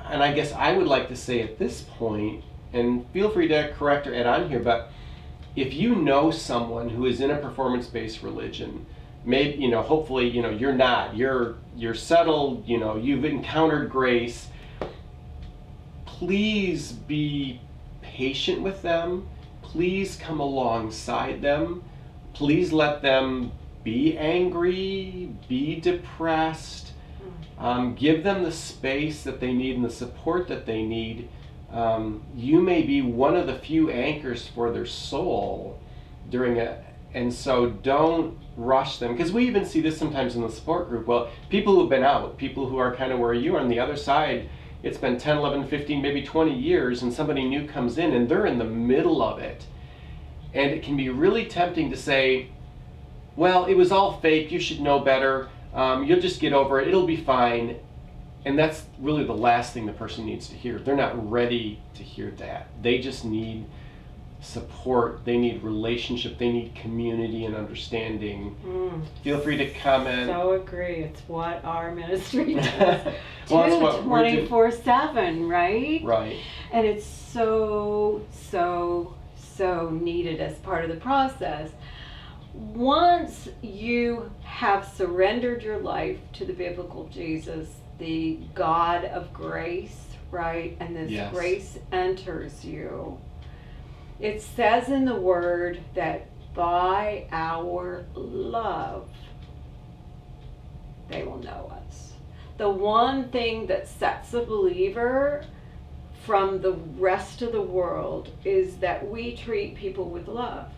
and 0.09 0.23
I 0.23 0.33
guess 0.33 0.52
I 0.52 0.73
would 0.73 0.87
like 0.87 1.09
to 1.09 1.17
say 1.17 1.40
at 1.40 1.59
this 1.59 1.83
point, 1.83 2.43
and 2.73 3.07
feel 3.12 3.31
free 3.31 3.49
to 3.49 3.73
correct 3.76 4.07
or 4.07 4.14
add 4.14 4.26
on 4.26 4.49
here, 4.49 4.59
but 4.59 4.90
if 5.55 5.75
you 5.75 5.95
know 5.95 6.31
someone 6.31 6.88
who 6.88 7.07
is 7.07 7.21
in 7.21 7.31
a 7.31 7.37
performance-based 7.37 8.23
religion, 8.23 8.87
maybe 9.25 9.62
you 9.62 9.71
know, 9.71 9.83
hopefully, 9.83 10.29
you 10.29 10.43
know, 10.43 10.50
you're 10.50 10.75
not. 10.75 11.17
You're 11.17 11.57
you're 11.77 11.95
settled. 11.95 12.67
You 12.67 12.79
know, 12.79 12.97
you've 12.97 13.25
encountered 13.25 13.91
grace. 13.91 14.49
Please 16.07 16.93
be 16.93 17.61
patient 18.03 18.62
with 18.62 18.83
them. 18.83 19.29
Please 19.62 20.17
come 20.17 20.41
alongside 20.41 21.43
them. 21.43 21.83
Please 22.33 22.73
let 22.73 23.03
them 23.03 23.53
be 23.83 24.17
angry, 24.19 25.31
be 25.49 25.81
depressed. 25.81 26.93
Um, 27.59 27.95
give 27.95 28.25
them 28.25 28.43
the 28.43 28.53
space 28.53 29.23
that 29.23 29.41
they 29.41 29.53
need 29.53 29.77
and 29.77 29.85
the 29.85 29.91
support 29.91 30.49
that 30.49 30.67
they 30.67 30.83
need. 30.83 31.29
Um, 31.71 32.23
you 32.35 32.61
may 32.61 32.83
be 32.83 33.03
one 33.03 33.37
of 33.37 33.47
the 33.47 33.59
few 33.59 33.91
anchors 33.91 34.47
for 34.47 34.73
their 34.73 34.87
soul 34.87 35.79
during 36.31 36.59
a, 36.59 36.83
and 37.14 37.33
so 37.33 37.71
don't 37.71 38.38
rush 38.57 38.99
them 38.99 39.12
because 39.12 39.33
we 39.33 39.47
even 39.47 39.64
see 39.64 39.81
this 39.81 39.99
sometimes 39.99 40.37
in 40.37 40.43
the 40.43 40.50
support 40.50 40.88
group. 40.88 41.07
Well, 41.07 41.31
people 41.49 41.75
who've 41.75 41.88
been 41.88 42.05
out, 42.05 42.37
people 42.37 42.69
who 42.69 42.79
are 42.79 42.95
kind 42.95 43.12
of 43.12 43.19
where 43.19 43.35
you 43.35 43.57
are 43.57 43.61
on 43.61 43.69
the 43.69 43.81
other 43.81 43.97
side, 43.97 44.49
it's 44.83 44.99
been 44.99 45.19
10, 45.19 45.37
11, 45.37 45.67
15, 45.69 46.00
maybe 46.00 46.23
20 46.23 46.57
years, 46.57 47.02
and 47.02 47.12
somebody 47.12 47.47
new 47.47 47.67
comes 47.67 47.99
in 47.99 48.12
and 48.12 48.29
they're 48.29 48.47
in 48.47 48.59
the 48.59 48.64
middle 48.64 49.23
of 49.23 49.38
it. 49.38 49.67
And 50.55 50.71
it 50.71 50.83
can 50.83 50.97
be 50.97 51.09
really 51.09 51.47
tempting 51.47 51.90
to 51.90 51.97
say, 51.97 52.49
well, 53.37 53.67
it 53.67 53.75
was 53.75 53.93
all 53.93 54.21
fake, 54.21 54.50
you 54.50 54.61
should 54.61 54.81
know 54.81 55.00
better, 55.00 55.49
um, 55.75 56.05
you'll 56.05 56.21
just 56.21 56.40
get 56.40 56.52
over 56.52 56.81
it, 56.81 56.88
it'll 56.88 57.07
be 57.07 57.17
fine. 57.17 57.76
And 58.45 58.59
that's 58.59 58.85
really 58.99 59.25
the 59.25 59.35
last 59.35 59.75
thing 59.75 59.85
the 59.85 59.93
person 59.93 60.25
needs 60.25 60.49
to 60.49 60.55
hear. 60.55 60.79
They're 60.79 60.97
not 60.97 61.31
ready 61.31 61.81
to 61.95 62.02
hear 62.02 62.31
that. 62.38 62.69
They 62.83 62.99
just 62.99 63.25
need 63.25 63.67
support, 64.40 65.25
they 65.25 65.37
need 65.37 65.62
relationship, 65.62 66.38
they 66.38 66.50
need 66.50 66.75
community 66.75 67.44
and 67.44 67.54
understanding. 67.54 68.56
Mm. 68.64 69.02
Feel 69.23 69.38
free 69.40 69.56
to 69.59 69.70
comment. 69.75 70.28
So 70.28 70.52
agree. 70.52 70.97
It's 70.97 71.20
what 71.28 71.64
our 71.64 71.94
ministry 71.94 72.54
does. 72.78 73.14
well, 73.50 74.02
24 74.02 74.70
7, 74.70 75.49
right? 75.49 76.02
Right. 76.02 76.37
And 76.73 76.87
it's 76.87 77.04
so, 77.04 78.25
so, 78.49 79.14
so 79.37 79.90
needed 79.90 80.40
as 80.40 80.56
part 80.59 80.85
of 80.85 80.90
the 80.90 81.00
process. 81.00 81.70
Once 82.54 83.49
you 83.62 84.30
have 84.42 84.90
surrendered 84.97 85.62
your 85.62 85.78
life 85.78 86.18
to 86.32 86.44
the 86.44 86.52
biblical 86.52 87.09
Jesus, 87.09 87.68
the 87.99 88.38
God 88.54 89.04
of 89.04 89.32
grace, 89.32 89.97
right? 90.30 90.76
And 90.80 90.97
this 90.97 91.11
yes. 91.11 91.32
grace 91.32 91.78
enters 91.92 92.64
you 92.64 93.18
it 94.21 94.43
says 94.43 94.89
in 94.89 95.05
the 95.05 95.17
word 95.17 95.81
that 95.95 96.27
by 96.55 97.27
our 97.33 98.05
love, 98.15 99.09
they 101.09 101.23
will 101.23 101.39
know 101.39 101.73
us. 101.87 102.12
The 102.59 102.69
one 102.69 103.31
thing 103.31 103.67
that 103.69 103.89
sets 103.89 104.35
a 104.35 104.43
believer 104.43 105.45
from 106.27 106.61
the 106.61 106.73
rest 106.73 107.41
of 107.41 107.53
the 107.53 107.62
world 107.62 108.31
is 108.45 108.77
that 108.77 109.09
we 109.11 109.35
treat 109.35 109.75
people 109.75 110.11
with 110.11 110.29
love. 110.29 110.69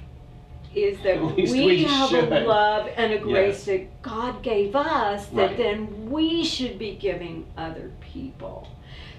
Is 0.75 1.03
that 1.03 1.21
we, 1.37 1.43
we, 1.43 1.85
have 1.85 2.11
should. 2.11 2.33
a 2.33 2.47
love 2.47 2.89
and 2.97 3.13
a 3.13 3.19
grace 3.19 3.67
yes. 3.67 3.79
that 3.81 4.03
God 4.03 4.43
gave 4.43 4.77
us 4.77 5.27
that 5.27 5.49
right. 5.49 5.57
then 5.57 6.11
we 6.11 6.45
should 6.45 6.79
be 6.79 6.95
giving 6.95 7.47
other 7.57 7.91
people. 8.01 8.69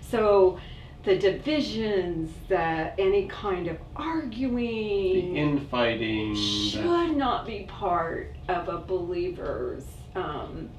So 0.02 0.60
the 1.04 1.18
divisions, 1.18 2.32
the 2.48 3.00
any 3.00 3.28
kind 3.28 3.68
of 3.68 3.78
arguing, 3.96 5.34
the 5.34 5.40
infighting 5.40 6.36
should 6.36 7.18
not 7.18 7.46
be 7.46 7.64
part 7.64 8.34
of 8.48 8.70
a 8.70 8.78
believer's 8.78 9.86
um, 10.16 10.70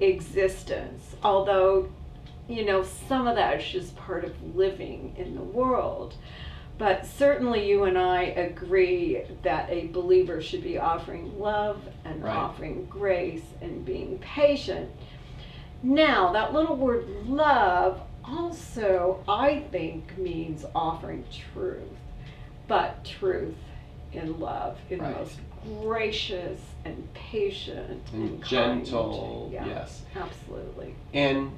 existence. 0.00 1.16
Although, 1.22 1.90
you 2.48 2.64
know, 2.64 2.82
some 2.82 3.26
of 3.26 3.36
that 3.36 3.60
is 3.60 3.66
just 3.66 3.96
part 3.96 4.24
of 4.24 4.56
living 4.56 5.14
in 5.18 5.34
the 5.34 5.42
world. 5.42 6.14
But 6.76 7.06
certainly, 7.06 7.68
you 7.68 7.84
and 7.84 7.96
I 7.96 8.22
agree 8.22 9.22
that 9.42 9.70
a 9.70 9.86
believer 9.88 10.40
should 10.42 10.62
be 10.62 10.76
offering 10.78 11.38
love 11.38 11.80
and 12.04 12.24
right. 12.24 12.34
offering 12.34 12.86
grace 12.86 13.44
and 13.60 13.84
being 13.84 14.18
patient. 14.18 14.90
Now, 15.84 16.32
that 16.32 16.52
little 16.52 16.74
word 16.74 17.06
love 17.26 18.00
also, 18.26 19.22
I 19.28 19.64
think, 19.70 20.16
means 20.18 20.64
offering 20.74 21.24
truth, 21.52 21.82
but 22.66 23.04
truth 23.04 23.54
in 24.12 24.38
love, 24.40 24.78
in 24.90 25.00
right. 25.00 25.12
the 25.12 25.20
most 25.20 25.38
gracious 25.82 26.60
and 26.84 27.08
patient 27.14 28.02
and, 28.12 28.30
and 28.30 28.44
gentle. 28.44 29.50
Yeah, 29.52 29.66
yes, 29.66 30.02
absolutely. 30.16 30.94
And 31.12 31.52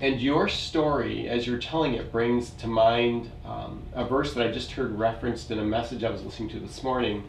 and 0.00 0.20
your 0.20 0.46
story, 0.48 1.28
as 1.28 1.46
you're 1.46 1.58
telling 1.58 1.94
it, 1.94 2.12
brings 2.12 2.50
to 2.50 2.68
mind 2.68 3.30
um, 3.44 3.82
a 3.94 4.04
verse 4.04 4.32
that 4.34 4.46
I 4.46 4.52
just 4.52 4.72
heard 4.72 4.96
referenced 4.96 5.50
in 5.50 5.58
a 5.58 5.64
message 5.64 6.04
I 6.04 6.10
was 6.10 6.22
listening 6.22 6.50
to 6.50 6.60
this 6.60 6.84
morning, 6.84 7.24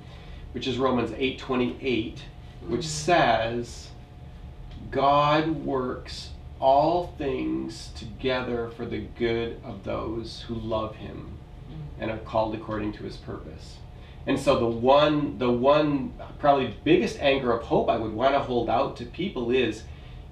which 0.52 0.68
is 0.68 0.78
Romans 0.78 1.12
eight 1.18 1.40
twenty 1.40 1.78
eight, 1.82 2.24
which 2.68 2.82
mm-hmm. 2.82 2.90
says, 2.90 3.88
"God 4.92 5.66
works 5.66 6.30
all 6.60 7.14
things 7.18 7.90
together 7.96 8.70
for 8.70 8.86
the 8.86 9.00
good 9.18 9.60
of 9.64 9.84
those 9.84 10.46
who 10.48 10.56
love 10.56 10.96
him 10.96 11.38
and 12.00 12.12
are 12.12 12.18
called 12.18 12.56
according 12.56 12.94
to 12.94 13.04
his 13.04 13.18
purpose. 13.18 13.78
And 14.28 14.40
so 14.40 14.60
the 14.60 14.66
one 14.66 15.38
the 15.38 15.52
one 15.52 16.14
probably 16.40 16.76
biggest 16.84 17.20
anchor 17.20 17.52
of 17.52 17.64
hope 17.64 17.90
I 17.90 17.98
would 17.98 18.14
want 18.14 18.34
to 18.36 18.40
hold 18.40 18.70
out 18.70 18.98
to 18.98 19.06
people 19.06 19.52
is 19.52 19.84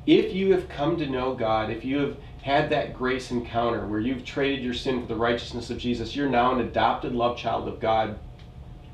if 0.05 0.33
you 0.33 0.53
have 0.53 0.69
come 0.69 0.97
to 0.97 1.07
know 1.07 1.33
God, 1.33 1.69
if 1.69 1.83
you 1.83 1.97
have 1.99 2.17
had 2.41 2.69
that 2.69 2.93
grace 2.93 3.31
encounter 3.31 3.85
where 3.87 3.99
you've 3.99 4.23
traded 4.23 4.63
your 4.63 4.73
sin 4.73 5.01
for 5.01 5.07
the 5.07 5.15
righteousness 5.15 5.69
of 5.69 5.77
Jesus, 5.77 6.15
you're 6.15 6.29
now 6.29 6.53
an 6.53 6.61
adopted 6.61 7.13
love 7.13 7.37
child 7.37 7.67
of 7.67 7.79
God 7.79 8.17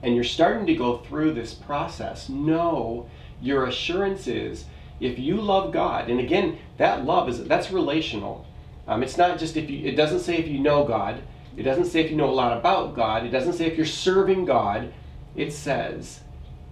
and 0.02 0.16
you're 0.16 0.24
starting 0.24 0.66
to 0.66 0.76
go 0.76 0.98
through 0.98 1.34
this 1.34 1.54
process. 1.54 2.30
Know 2.30 3.10
your 3.42 3.66
assurance 3.66 4.28
is 4.28 4.66
if 5.04 5.20
you 5.20 5.36
love 5.36 5.72
God, 5.72 6.10
and 6.10 6.20
again, 6.20 6.58
that 6.78 7.06
love 7.06 7.28
is 7.30 7.44
that's 7.44 7.72
relational. 7.72 8.46
Um, 8.88 9.04
it's 9.04 9.18
not 9.18 9.38
just 9.38 9.58
if 9.58 9.70
you. 9.70 9.86
It 9.86 9.96
doesn't 9.96 10.22
say 10.22 10.38
if 10.38 10.48
you 10.48 10.60
know 10.60 10.86
God. 10.86 11.22
It 11.56 11.64
doesn't 11.64 11.86
say 11.86 12.04
if 12.04 12.10
you 12.10 12.18
know 12.18 12.30
a 12.30 12.32
lot 12.32 12.58
about 12.58 12.96
God. 12.96 13.26
It 13.26 13.30
doesn't 13.30 13.54
say 13.54 13.66
if 13.66 13.78
you're 13.78 13.86
serving 13.86 14.46
God. 14.46 14.92
It 15.36 15.52
says 15.52 16.22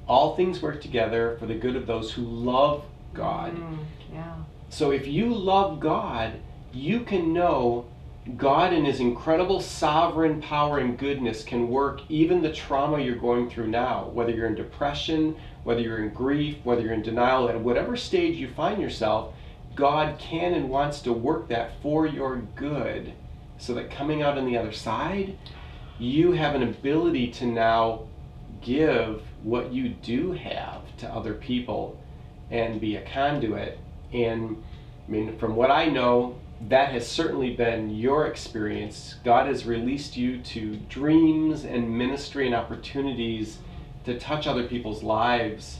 all 0.08 0.36
things 0.36 0.62
work 0.62 0.82
together 0.82 1.38
for 1.40 1.46
the 1.46 1.56
good 1.56 1.76
of 1.76 1.86
those 1.88 2.12
who 2.12 2.24
love 2.24 2.84
God. 3.14 3.56
Mm, 3.56 3.78
yeah. 4.14 4.36
So 4.70 4.92
if 4.92 5.08
you 5.08 5.34
love 5.34 5.80
God, 5.80 6.34
you 6.74 7.02
can 7.02 7.34
know 7.34 7.86
God 8.38 8.74
in 8.74 8.86
His 8.86 9.00
incredible 9.00 9.62
sovereign 9.62 10.42
power 10.42 10.80
and 10.80 10.98
goodness 10.98 11.44
can 11.44 11.70
work 11.70 12.02
even 12.10 12.42
the 12.42 12.52
trauma 12.52 13.00
you're 13.00 13.16
going 13.16 13.50
through 13.50 13.68
now, 13.68 14.10
whether 14.14 14.32
you're 14.32 14.48
in 14.48 14.56
depression, 14.56 15.36
whether 15.64 15.82
you're 15.82 16.04
in 16.04 16.14
grief, 16.14 16.58
whether 16.64 16.82
you're 16.82 16.94
in 16.94 17.02
denial, 17.02 17.50
at 17.50 17.60
whatever 17.60 17.96
stage 17.96 18.36
you 18.38 18.50
find 18.50 18.82
yourself, 18.82 19.34
God 19.76 20.18
can 20.20 20.54
and 20.54 20.70
wants 20.70 21.02
to 21.02 21.14
work 21.14 21.48
that 21.50 21.72
for 21.82 22.06
your 22.06 22.38
good 22.56 23.14
so 23.58 23.74
that 23.76 23.92
coming 23.92 24.22
out 24.22 24.38
on 24.38 24.46
the 24.46 24.58
other 24.58 24.72
side, 24.72 25.38
you 26.00 26.32
have 26.32 26.56
an 26.56 26.64
ability 26.64 27.32
to 27.32 27.46
now 27.46 28.08
give 28.62 29.22
what 29.44 29.72
you 29.72 29.90
do 29.90 30.32
have 30.32 30.82
to 30.98 31.08
other 31.08 31.34
people 31.34 32.00
and 32.50 32.82
be 32.82 32.96
a 32.96 33.02
conduit. 33.02 33.80
And 34.12 34.62
I 35.08 35.12
mean, 35.12 35.38
from 35.38 35.56
what 35.56 35.72
I 35.72 35.86
know, 35.86 36.36
that 36.70 36.92
has 36.92 37.08
certainly 37.08 37.56
been 37.56 37.90
your 37.90 38.28
experience. 38.28 39.16
God 39.24 39.48
has 39.48 39.66
released 39.66 40.16
you 40.16 40.40
to 40.42 40.76
dreams 40.90 41.64
and 41.66 41.98
ministry 41.98 42.46
and 42.46 42.54
opportunities 42.54 43.60
to 44.06 44.20
touch 44.20 44.48
other 44.48 44.68
people's 44.68 45.04
lives, 45.04 45.80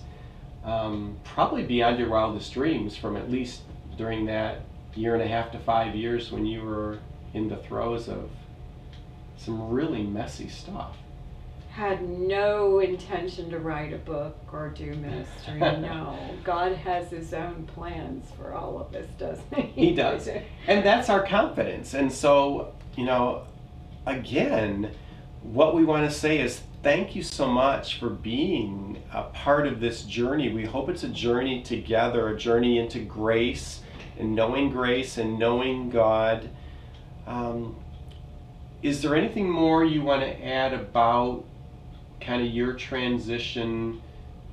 um, 0.64 1.18
probably 1.24 1.64
beyond 1.64 2.00
your 2.00 2.10
wildest 2.10 2.54
dreams, 2.54 2.96
from 2.96 3.18
at 3.18 3.32
least 3.32 3.62
during 3.98 4.26
that 4.26 4.62
year 4.96 5.14
and 5.14 5.24
a 5.24 5.28
half 5.28 5.52
to 5.52 5.60
five 5.60 5.96
years 5.96 6.32
when 6.32 6.46
you 6.46 6.62
were 6.64 7.00
in 7.34 7.48
the 7.48 7.58
throes 7.58 8.08
of 8.08 8.30
some 9.38 9.70
really 9.70 10.04
messy 10.04 10.50
stuff. 10.50 10.98
Had 11.70 12.08
no 12.08 12.80
intention 12.80 13.50
to 13.50 13.60
write 13.60 13.94
a 13.94 13.98
book 13.98 14.38
or 14.52 14.70
do 14.70 14.94
ministry. 14.94 15.60
no. 15.60 16.20
God 16.44 16.74
has 16.74 17.10
his 17.10 17.34
own 17.34 17.66
plans 17.74 18.30
for 18.38 18.54
all 18.54 18.80
of 18.80 18.94
us, 18.94 19.08
doesn't 19.18 19.54
he? 19.56 19.88
He 19.88 19.96
does. 19.96 20.28
And 20.68 20.86
that's 20.86 21.10
our 21.10 21.26
confidence. 21.26 21.94
And 21.94 22.12
so, 22.12 22.74
you 22.98 23.06
know, 23.06 23.44
again, 24.06 24.92
what 25.42 25.74
we 25.74 25.86
want 25.86 26.10
to 26.10 26.16
say 26.16 26.40
is 26.40 26.62
thank 26.84 27.16
you 27.16 27.22
so 27.22 27.48
much 27.48 28.00
for 28.00 28.10
being 28.10 29.02
a 29.14 29.24
part 29.24 29.68
of 29.68 29.80
this 29.80 30.04
journey. 30.04 30.52
We 30.52 30.66
hope 30.66 30.90
it's 30.90 31.04
a 31.04 31.10
journey 31.10 31.62
together, 31.62 32.30
a 32.30 32.38
journey 32.38 32.80
into 32.80 33.00
grace 33.00 33.82
and 34.18 34.36
knowing 34.36 34.72
grace 34.72 35.18
and 35.18 35.38
knowing 35.38 35.90
God. 35.90 36.50
Um, 37.28 37.76
is 38.82 39.02
there 39.02 39.16
anything 39.16 39.50
more 39.50 39.86
you 39.86 40.02
want 40.02 40.22
to 40.22 40.46
add 40.46 40.74
about 40.74 41.46
kind 42.20 42.42
of 42.42 42.52
your 42.52 42.74
transition 42.74 44.02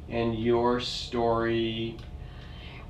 and 0.08 0.38
your 0.38 0.80
story? 0.80 1.96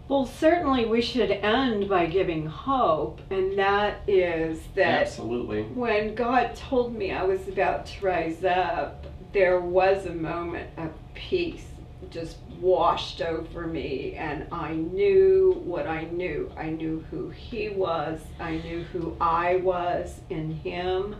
Well, 0.09 0.26
certainly 0.26 0.87
we 0.87 1.02
should 1.02 1.30
end 1.30 1.88
by 1.88 2.07
giving 2.07 2.47
hope, 2.47 3.21
and 3.30 3.59
that 3.59 4.00
is 4.09 4.61
that 4.75 5.02
Absolutely. 5.02 5.64
when 5.64 6.14
God 6.14 6.57
told 6.57 6.95
me 6.95 7.12
I 7.12 7.25
was 7.25 7.47
about 7.47 7.87
to 7.87 8.07
rise 8.07 8.42
up, 8.42 9.07
there 9.33 9.61
was 9.61 10.07
a 10.07 10.15
moment 10.15 10.71
of 10.77 10.91
peace 11.15 11.65
just 12.11 12.39
washed 12.61 13.21
over 13.21 13.67
me, 13.67 14.15
and 14.15 14.47
I 14.53 14.73
knew 14.73 15.61
what 15.65 15.87
I 15.87 16.05
knew. 16.05 16.51
I 16.57 16.71
knew 16.71 17.05
who 17.11 17.29
He 17.31 17.69
was, 17.69 18.21
I 18.41 18.57
knew 18.59 18.85
who 18.85 19.17
I 19.21 19.57
was 19.57 20.21
in 20.31 20.53
Him. 20.53 21.17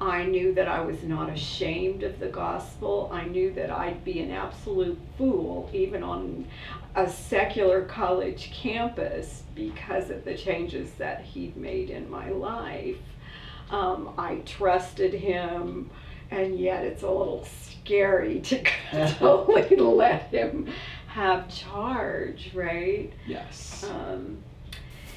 I 0.00 0.24
knew 0.24 0.52
that 0.54 0.66
I 0.66 0.80
was 0.80 1.02
not 1.04 1.30
ashamed 1.30 2.02
of 2.02 2.18
the 2.18 2.26
gospel. 2.28 3.08
I 3.12 3.24
knew 3.24 3.52
that 3.54 3.70
I'd 3.70 4.04
be 4.04 4.20
an 4.20 4.32
absolute 4.32 4.98
fool, 5.16 5.70
even 5.72 6.02
on 6.02 6.46
a 6.96 7.08
secular 7.08 7.82
college 7.84 8.50
campus, 8.52 9.42
because 9.54 10.10
of 10.10 10.24
the 10.24 10.36
changes 10.36 10.90
that 10.94 11.22
he'd 11.22 11.56
made 11.56 11.90
in 11.90 12.10
my 12.10 12.28
life. 12.30 12.96
Um, 13.70 14.14
I 14.18 14.36
trusted 14.44 15.14
him, 15.14 15.90
and 16.34 16.58
yet 16.58 16.84
it's 16.84 17.02
a 17.02 17.10
little 17.10 17.44
scary 17.44 18.40
to 18.40 18.62
totally 19.18 19.76
let 19.76 20.22
him 20.30 20.68
have 21.06 21.48
charge, 21.48 22.50
right? 22.54 23.12
Yes. 23.26 23.84
Um, 23.88 24.38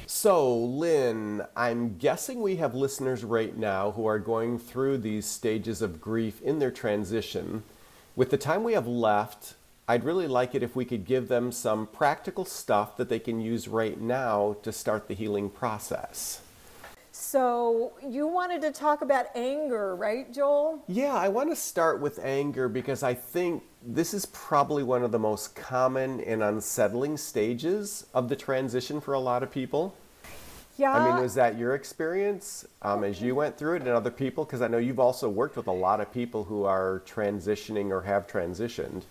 So, 0.06 0.56
Lynn, 0.56 1.44
I'm 1.56 1.98
guessing 1.98 2.42
we 2.42 2.58
have 2.58 2.74
listeners 2.74 3.24
right 3.24 3.56
now 3.58 3.92
who 3.92 4.06
are 4.06 4.20
going 4.20 4.58
through 4.58 5.00
these 5.00 5.26
stages 5.26 5.82
of 5.82 6.00
grief 6.00 6.42
in 6.42 6.60
their 6.60 6.72
transition. 6.72 7.64
With 8.16 8.30
the 8.30 8.38
time 8.38 8.64
we 8.64 8.74
have 8.74 8.88
left, 8.88 9.56
I'd 9.88 10.04
really 10.04 10.28
like 10.28 10.56
it 10.56 10.64
if 10.64 10.76
we 10.76 10.86
could 10.86 11.06
give 11.06 11.28
them 11.28 11.52
some 11.52 11.88
practical 11.88 12.46
stuff 12.46 12.98
that 12.98 13.10
they 13.10 13.20
can 13.20 13.42
use 13.42 13.68
right 13.68 14.00
now 14.00 14.58
to 14.64 14.72
start 14.72 15.08
the 15.08 15.14
healing 15.14 15.50
process. 15.50 16.42
So 17.30 17.92
you 18.08 18.26
wanted 18.26 18.62
to 18.62 18.72
talk 18.72 19.02
about 19.02 19.26
anger, 19.36 19.98
right, 19.98 20.32
Joel? 20.32 20.82
Yeah, 20.88 21.14
I 21.14 21.28
want 21.28 21.50
to 21.50 21.58
start 21.58 22.00
with 22.00 22.20
anger 22.24 22.70
because 22.70 23.04
I 23.04 23.14
think 23.14 23.64
this 23.86 24.14
is 24.14 24.28
probably 24.28 24.82
one 24.82 25.04
of 25.04 25.12
the 25.12 25.20
most 25.20 25.54
common 25.54 26.22
and 26.22 26.42
unsettling 26.42 27.18
stages 27.18 28.06
of 28.14 28.30
the 28.30 28.36
transition 28.38 29.02
for 29.02 29.14
a 29.14 29.20
lot 29.20 29.44
of 29.44 29.52
people. 29.52 29.94
Yeah. 30.78 30.94
I 30.94 31.06
mean, 31.06 31.22
was 31.22 31.36
that 31.36 31.58
your 31.58 31.76
experience 31.76 32.66
um, 32.82 33.04
as 33.04 33.22
you 33.22 33.36
went 33.36 33.58
through 33.58 33.76
it 33.76 33.82
and 33.82 33.90
other 33.90 34.10
people? 34.10 34.46
Because 34.46 34.62
I 34.62 34.70
know 34.70 34.78
you've 34.78 34.98
also 34.98 35.28
worked 35.28 35.58
with 35.58 35.68
a 35.68 35.72
lot 35.74 36.00
of 36.00 36.10
people 36.14 36.46
who 36.46 36.64
are 36.64 37.04
transitioning 37.06 37.90
or 37.90 38.04
have 38.04 38.26
transitioned. 38.28 39.02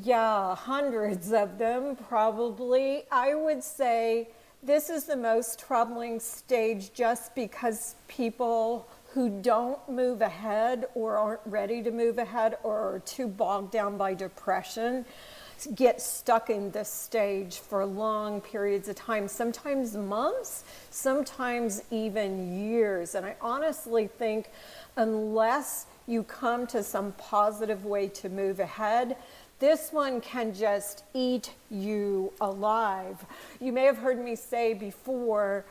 Yeah, 0.00 0.54
hundreds 0.54 1.32
of 1.32 1.58
them 1.58 1.96
probably. 1.96 3.02
I 3.10 3.34
would 3.34 3.64
say 3.64 4.28
this 4.66 4.90
is 4.90 5.04
the 5.04 5.16
most 5.16 5.60
troubling 5.60 6.18
stage 6.18 6.92
just 6.92 7.34
because 7.34 7.94
people 8.08 8.88
who 9.14 9.30
don't 9.40 9.88
move 9.88 10.20
ahead 10.20 10.86
or 10.94 11.16
aren't 11.16 11.40
ready 11.46 11.82
to 11.82 11.90
move 11.92 12.18
ahead 12.18 12.58
or 12.64 12.94
are 12.94 12.98
too 13.00 13.28
bogged 13.28 13.70
down 13.70 13.96
by 13.96 14.12
depression 14.12 15.04
get 15.74 16.02
stuck 16.02 16.50
in 16.50 16.70
this 16.70 16.90
stage 16.90 17.58
for 17.58 17.84
long 17.86 18.40
periods 18.40 18.88
of 18.88 18.96
time, 18.96 19.26
sometimes 19.26 19.96
months, 19.96 20.64
sometimes 20.90 21.82
even 21.90 22.70
years. 22.70 23.14
And 23.14 23.24
I 23.24 23.36
honestly 23.40 24.06
think 24.06 24.50
unless 24.96 25.86
you 26.06 26.22
come 26.22 26.66
to 26.68 26.82
some 26.82 27.12
positive 27.12 27.84
way 27.84 28.08
to 28.08 28.28
move 28.28 28.60
ahead, 28.60 29.16
this 29.58 29.92
one 29.92 30.20
can 30.20 30.52
just 30.54 31.04
eat 31.14 31.52
you 31.70 32.32
alive. 32.40 33.24
You 33.60 33.72
may 33.72 33.84
have 33.84 33.98
heard 33.98 34.22
me 34.22 34.36
say 34.36 34.74
before 34.74 35.64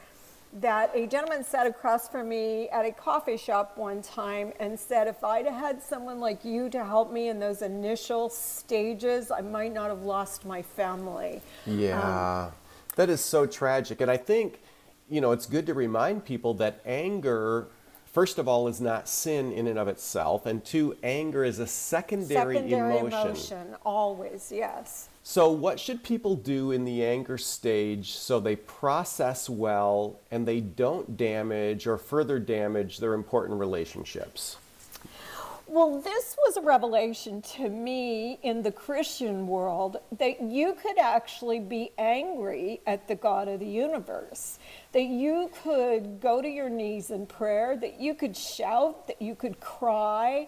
that 0.62 0.90
a 0.96 1.06
gentleman 1.06 1.44
sat 1.44 1.68
across 1.68 2.08
from 2.08 2.30
me 2.30 2.70
at 2.70 2.86
a 2.86 2.92
coffee 2.92 3.38
shop 3.38 3.78
one 3.78 4.02
time 4.02 4.54
and 4.60 4.80
said, 4.80 5.08
If 5.08 5.24
I'd 5.24 5.46
had 5.46 5.84
someone 5.84 6.20
like 6.20 6.46
you 6.46 6.70
to 6.70 6.84
help 6.84 7.12
me 7.12 7.28
in 7.28 7.40
those 7.40 7.62
initial 7.62 8.30
stages, 8.30 9.32
I 9.32 9.42
might 9.42 9.74
not 9.74 9.90
have 9.90 10.04
lost 10.04 10.46
my 10.46 10.62
family. 10.62 11.42
Yeah, 11.66 12.46
um, 12.46 12.54
that 12.96 13.10
is 13.10 13.22
so 13.22 13.46
tragic. 13.46 14.02
And 14.02 14.10
I 14.10 14.18
think, 14.18 14.62
you 15.10 15.20
know, 15.20 15.32
it's 15.32 15.46
good 15.46 15.66
to 15.68 15.74
remind 15.74 16.26
people 16.26 16.54
that 16.56 16.80
anger, 16.86 17.68
first 18.16 18.40
of 18.40 18.48
all, 18.48 18.70
is 18.70 18.80
not 18.80 19.10
sin 19.10 19.52
in 19.52 19.68
and 19.68 19.78
of 19.78 19.90
itself. 19.90 20.46
And 20.46 20.64
two, 20.64 20.96
anger 21.04 21.44
is 21.44 21.60
a 21.60 21.68
secondary, 21.68 22.56
Secondary 22.56 22.98
emotion. 23.00 23.20
emotion, 23.28 23.76
always, 23.86 24.54
yes. 24.54 25.10
So, 25.22 25.52
what 25.52 25.82
should 25.82 26.02
people 26.02 26.36
do 26.36 26.72
in 26.72 26.86
the 26.86 27.04
anger 27.04 27.38
stage 27.38 28.14
so 28.14 28.40
they 28.40 28.56
process 28.56 29.50
well 29.50 30.18
and 30.32 30.48
they 30.48 30.62
don't 30.62 31.18
damage 31.18 31.88
or 31.88 31.98
further 31.98 32.40
damage 32.40 33.00
their 33.00 33.16
important 33.16 33.60
relationships? 33.60 34.56
Well, 35.68 36.00
this 36.00 36.38
was 36.46 36.58
a 36.58 36.62
revelation 36.62 37.42
to 37.42 37.70
me 37.70 38.40
in 38.44 38.62
the 38.62 38.72
Christian 38.72 39.48
world 39.48 39.98
that 40.20 40.40
you 40.42 40.76
could 40.76 41.00
actually 41.00 41.60
be 41.60 41.92
angry 41.98 42.82
at 42.86 43.08
the 43.08 43.16
God 43.16 43.48
of 43.48 43.60
the 43.60 43.66
universe, 43.66 44.60
that 44.92 45.06
you 45.06 45.50
could 45.64 46.22
go 46.22 46.40
to 46.40 46.48
your 46.48 46.70
knees 46.70 47.10
in 47.10 47.26
prayer, 47.26 47.76
that 47.78 48.00
you 48.00 48.14
could 48.14 48.38
shout, 48.38 49.08
that 49.08 49.20
you 49.20 49.34
could 49.34 49.60
cry, 49.60 50.48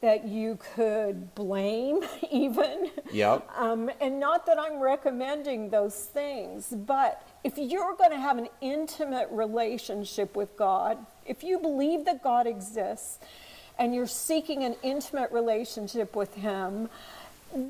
that 0.00 0.26
you 0.26 0.58
could 0.74 1.32
blame, 1.36 2.00
even. 2.30 2.90
Yep. 3.12 3.48
Um, 3.56 3.88
and 4.00 4.18
not 4.18 4.46
that 4.46 4.58
I'm 4.58 4.80
recommending 4.80 5.70
those 5.70 5.94
things, 5.94 6.74
but 6.76 7.26
if 7.44 7.56
you're 7.56 7.94
going 7.94 8.10
to 8.10 8.18
have 8.18 8.36
an 8.36 8.48
intimate 8.60 9.28
relationship 9.30 10.34
with 10.34 10.56
God, 10.56 10.98
if 11.24 11.44
you 11.44 11.60
believe 11.60 12.04
that 12.04 12.22
God 12.22 12.48
exists, 12.48 13.20
and 13.78 13.94
you're 13.94 14.06
seeking 14.06 14.64
an 14.64 14.76
intimate 14.82 15.30
relationship 15.32 16.16
with 16.16 16.34
Him, 16.34 16.88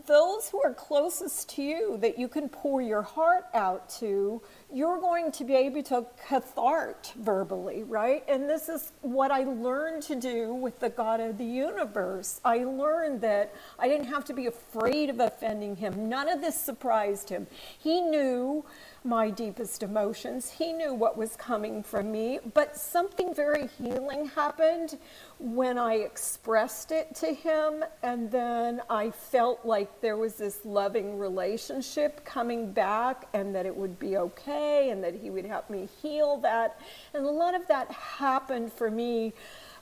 those 0.06 0.48
who 0.48 0.60
are 0.62 0.72
closest 0.72 1.50
to 1.50 1.62
you 1.62 1.98
that 1.98 2.18
you 2.18 2.28
can 2.28 2.48
pour 2.48 2.80
your 2.80 3.02
heart 3.02 3.44
out 3.54 3.88
to, 3.90 4.40
you're 4.72 4.98
going 4.98 5.30
to 5.32 5.44
be 5.44 5.54
able 5.54 5.82
to 5.84 6.06
cathart 6.28 7.12
verbally, 7.16 7.82
right? 7.84 8.24
And 8.26 8.48
this 8.48 8.68
is 8.68 8.92
what 9.02 9.30
I 9.30 9.44
learned 9.44 10.02
to 10.04 10.16
do 10.16 10.54
with 10.54 10.80
the 10.80 10.88
God 10.88 11.20
of 11.20 11.38
the 11.38 11.44
universe. 11.44 12.40
I 12.44 12.64
learned 12.64 13.20
that 13.20 13.54
I 13.78 13.86
didn't 13.86 14.06
have 14.06 14.24
to 14.26 14.34
be 14.34 14.46
afraid 14.46 15.10
of 15.10 15.20
offending 15.20 15.76
Him. 15.76 16.08
None 16.08 16.28
of 16.28 16.40
this 16.40 16.58
surprised 16.58 17.28
Him. 17.28 17.46
He 17.78 18.00
knew 18.00 18.64
my 19.06 19.30
deepest 19.30 19.82
emotions. 19.82 20.50
He 20.50 20.72
knew 20.72 20.92
what 20.92 21.16
was 21.16 21.36
coming 21.36 21.82
from 21.82 22.10
me, 22.10 22.40
but 22.52 22.76
something 22.76 23.32
very 23.32 23.68
healing 23.78 24.26
happened 24.26 24.98
when 25.38 25.78
I 25.78 25.94
expressed 25.94 26.90
it 26.90 27.14
to 27.16 27.32
him, 27.32 27.84
and 28.02 28.30
then 28.30 28.82
I 28.90 29.10
felt 29.10 29.64
like 29.64 30.00
there 30.00 30.16
was 30.16 30.34
this 30.34 30.64
loving 30.64 31.18
relationship 31.18 32.24
coming 32.24 32.72
back, 32.72 33.28
and 33.32 33.54
that 33.54 33.64
it 33.64 33.76
would 33.76 33.98
be 33.98 34.16
okay, 34.16 34.90
and 34.90 35.02
that 35.04 35.14
he 35.14 35.30
would 35.30 35.46
help 35.46 35.70
me 35.70 35.88
heal 36.02 36.38
that. 36.38 36.80
And 37.14 37.24
a 37.24 37.30
lot 37.30 37.54
of 37.54 37.66
that 37.68 37.90
happened 37.92 38.72
for 38.72 38.90
me 38.90 39.32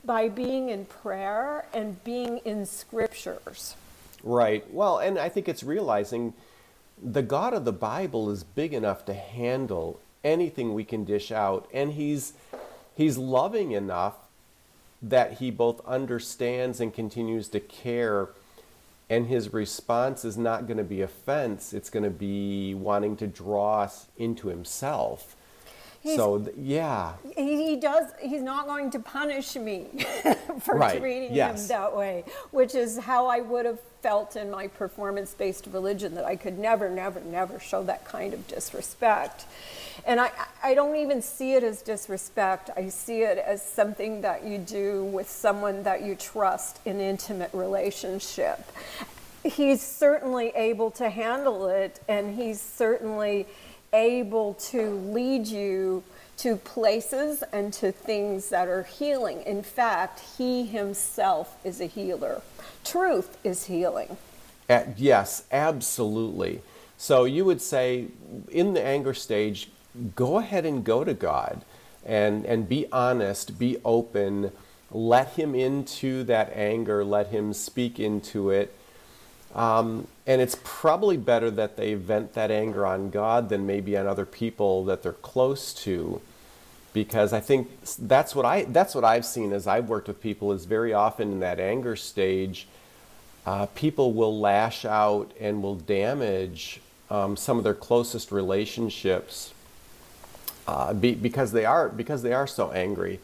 by 0.04 0.28
being 0.28 0.68
in 0.68 0.84
prayer 0.84 1.66
and 1.72 2.02
being 2.04 2.38
in 2.44 2.66
scriptures. 2.66 3.74
Right. 4.22 4.64
Well, 4.72 4.98
and 4.98 5.18
I 5.18 5.28
think 5.28 5.48
it's 5.48 5.62
realizing 5.62 6.34
the 7.04 7.22
God 7.22 7.52
of 7.52 7.64
the 7.64 7.72
Bible 7.72 8.30
is 8.30 8.42
big 8.42 8.72
enough 8.72 9.04
to 9.04 9.14
handle 9.14 10.00
anything 10.24 10.72
we 10.72 10.84
can 10.84 11.04
dish 11.04 11.30
out, 11.30 11.68
and 11.72 11.92
he's 11.92 12.32
he's 12.96 13.18
loving 13.18 13.72
enough 13.72 14.14
that 15.02 15.34
he 15.34 15.50
both 15.50 15.86
understands 15.86 16.80
and 16.80 16.94
continues 16.94 17.48
to 17.48 17.60
care 17.60 18.30
and 19.10 19.26
his 19.26 19.52
response 19.52 20.24
is 20.24 20.38
not 20.38 20.66
going 20.66 20.78
to 20.78 20.84
be 20.84 21.02
offense, 21.02 21.72
it's 21.72 21.90
going 21.90 22.04
to 22.04 22.10
be 22.10 22.74
wanting 22.74 23.16
to 23.16 23.26
draw 23.26 23.82
us 23.82 24.06
into 24.16 24.48
himself. 24.48 25.36
He's- 26.04 26.16
so, 26.16 26.38
th- 26.38 26.54
yeah. 26.56 27.14
he, 27.36 27.66
he 27.70 27.76
does 27.76 28.12
he's 28.20 28.42
not 28.42 28.66
going 28.66 28.90
to 28.90 29.00
punish 29.00 29.56
me 29.56 29.86
for 30.60 30.76
Right, 30.76 31.00
treating 31.00 31.34
yes. 31.34 31.62
him 31.62 31.68
that 31.68 31.96
way 31.96 32.24
which 32.52 32.74
is 32.74 32.98
how 32.98 33.26
i 33.26 33.40
would 33.40 33.64
have 33.64 33.80
felt 34.02 34.36
in 34.36 34.50
my 34.50 34.68
performance-based 34.68 35.66
religion 35.72 36.14
that 36.14 36.26
i 36.26 36.36
could 36.36 36.58
never 36.58 36.90
never 36.90 37.20
never 37.22 37.58
show 37.58 37.82
that 37.84 38.04
kind 38.04 38.34
of 38.34 38.46
disrespect 38.48 39.46
and 40.06 40.20
i 40.20 40.30
i 40.62 40.74
don't 40.74 40.96
even 40.96 41.22
see 41.22 41.54
it 41.54 41.62
as 41.64 41.80
disrespect 41.80 42.68
i 42.76 42.86
see 42.90 43.22
it 43.22 43.38
as 43.38 43.62
something 43.64 44.20
that 44.20 44.44
you 44.44 44.58
do 44.58 45.04
with 45.06 45.28
someone 45.30 45.82
that 45.84 46.02
you 46.02 46.14
trust 46.14 46.80
in 46.84 47.00
intimate 47.00 47.48
relationship 47.54 48.60
he's 49.42 49.80
certainly 49.82 50.48
able 50.54 50.90
to 50.90 51.08
handle 51.08 51.66
it 51.68 51.98
and 52.08 52.34
he's 52.36 52.60
certainly 52.60 53.46
able 53.94 54.54
to 54.54 54.90
lead 54.90 55.46
you 55.46 56.02
to 56.36 56.56
places 56.56 57.44
and 57.52 57.72
to 57.72 57.92
things 57.92 58.50
that 58.50 58.68
are 58.68 58.82
healing. 58.82 59.40
In 59.42 59.62
fact, 59.62 60.20
he 60.36 60.66
himself 60.66 61.56
is 61.64 61.80
a 61.80 61.86
healer. 61.86 62.42
Truth 62.84 63.38
is 63.44 63.66
healing. 63.66 64.16
Uh, 64.68 64.82
yes, 64.96 65.44
absolutely. 65.52 66.60
So 66.96 67.24
you 67.24 67.44
would 67.44 67.60
say 67.60 68.06
in 68.50 68.74
the 68.74 68.82
anger 68.84 69.14
stage, 69.14 69.70
go 70.16 70.38
ahead 70.38 70.66
and 70.66 70.84
go 70.84 71.04
to 71.04 71.14
God 71.14 71.64
and, 72.04 72.44
and 72.44 72.68
be 72.68 72.86
honest, 72.92 73.58
be 73.58 73.78
open, 73.84 74.52
let 74.90 75.30
Him 75.30 75.54
into 75.54 76.24
that 76.24 76.52
anger, 76.54 77.04
let 77.04 77.28
Him 77.28 77.52
speak 77.52 77.98
into 78.00 78.50
it. 78.50 78.74
Um, 79.54 80.08
and 80.26 80.40
it's 80.40 80.56
probably 80.64 81.16
better 81.16 81.50
that 81.52 81.76
they 81.76 81.94
vent 81.94 82.34
that 82.34 82.50
anger 82.50 82.84
on 82.84 83.10
God 83.10 83.48
than 83.48 83.66
maybe 83.66 83.96
on 83.96 84.06
other 84.06 84.26
people 84.26 84.84
that 84.86 85.02
they're 85.02 85.12
close 85.12 85.72
to 85.84 86.20
because 86.94 87.32
I 87.32 87.40
think 87.40 87.68
that's 87.98 88.34
what 88.34 88.46
I 88.46 88.62
that's 88.64 88.94
what 88.94 89.04
I've 89.04 89.26
seen 89.26 89.52
as 89.52 89.66
I've 89.66 89.88
worked 89.88 90.08
with 90.08 90.22
people 90.22 90.52
is 90.52 90.64
very 90.64 90.94
often 90.94 91.32
in 91.32 91.40
that 91.40 91.60
anger 91.60 91.96
stage, 91.96 92.66
uh, 93.44 93.66
people 93.74 94.12
will 94.14 94.40
lash 94.40 94.84
out 94.84 95.32
and 95.38 95.62
will 95.62 95.74
damage 95.74 96.80
um, 97.10 97.36
some 97.36 97.58
of 97.58 97.64
their 97.64 97.74
closest 97.74 98.32
relationships 98.32 99.52
uh, 100.66 100.94
be, 100.94 101.14
because 101.14 101.52
they 101.52 101.64
are 101.64 101.88
because 101.88 102.22
they 102.22 102.32
are 102.32 102.46
so 102.46 102.70
angry. 102.70 103.20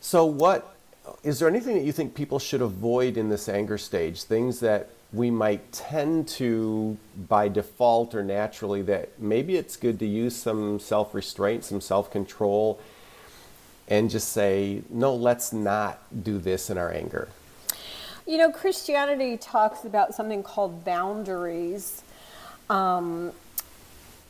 So 0.00 0.24
what 0.24 0.74
is 1.22 1.38
there 1.38 1.48
anything 1.48 1.76
that 1.76 1.84
you 1.84 1.92
think 1.92 2.14
people 2.14 2.38
should 2.38 2.62
avoid 2.62 3.18
in 3.18 3.28
this 3.28 3.48
anger 3.48 3.76
stage? 3.76 4.22
Things 4.22 4.60
that 4.60 4.88
we 5.12 5.30
might 5.30 5.72
tend 5.72 6.28
to 6.28 6.96
by 7.28 7.48
default 7.48 8.14
or 8.14 8.22
naturally 8.22 8.82
that 8.82 9.18
maybe 9.18 9.56
it's 9.56 9.76
good 9.76 9.98
to 9.98 10.06
use 10.06 10.36
some 10.36 10.78
self-restraint, 10.78 11.64
some 11.64 11.80
self-control 11.80 12.80
and 13.88 14.10
just 14.10 14.30
say, 14.30 14.82
no, 14.90 15.14
let's 15.14 15.52
not 15.52 16.00
do 16.24 16.38
this 16.38 16.70
in 16.70 16.78
our 16.78 16.92
anger. 16.92 17.28
You 18.26 18.38
know, 18.38 18.50
Christianity 18.50 19.36
talks 19.36 19.84
about 19.84 20.14
something 20.14 20.42
called 20.42 20.84
boundaries. 20.84 22.02
Um, 22.68 23.32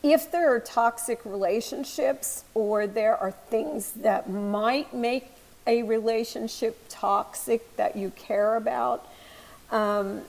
if 0.02 0.30
there 0.30 0.54
are 0.54 0.60
toxic 0.60 1.24
relationships 1.24 2.44
or 2.52 2.86
there 2.86 3.16
are 3.16 3.30
things 3.30 3.92
that 3.92 4.28
might 4.28 4.92
make 4.92 5.30
a 5.66 5.82
relationship 5.82 6.78
toxic 6.90 7.76
that 7.76 7.96
you 7.96 8.12
care 8.14 8.56
about, 8.56 9.08
um, 9.72 10.20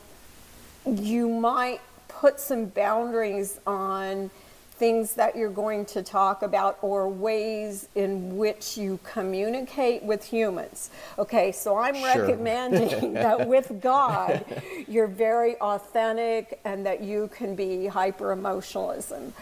you 0.88 1.28
might 1.28 1.80
put 2.08 2.40
some 2.40 2.66
boundaries 2.66 3.60
on 3.66 4.30
things 4.72 5.14
that 5.14 5.34
you're 5.36 5.50
going 5.50 5.84
to 5.84 6.02
talk 6.04 6.42
about 6.42 6.78
or 6.82 7.08
ways 7.08 7.88
in 7.96 8.36
which 8.36 8.78
you 8.78 8.98
communicate 9.02 10.02
with 10.04 10.24
humans. 10.24 10.90
Okay, 11.18 11.50
so 11.50 11.76
I'm 11.76 11.96
Sure. 11.96 12.04
recommending 12.26 13.12
that 13.14 13.48
with 13.48 13.80
God, 13.80 14.44
you're 14.86 15.08
very 15.08 15.56
authentic 15.56 16.60
and 16.64 16.86
that 16.86 17.02
you 17.02 17.28
can 17.34 17.56
be 17.56 17.86
hyper 17.86 18.30
emotionalism. 18.30 19.32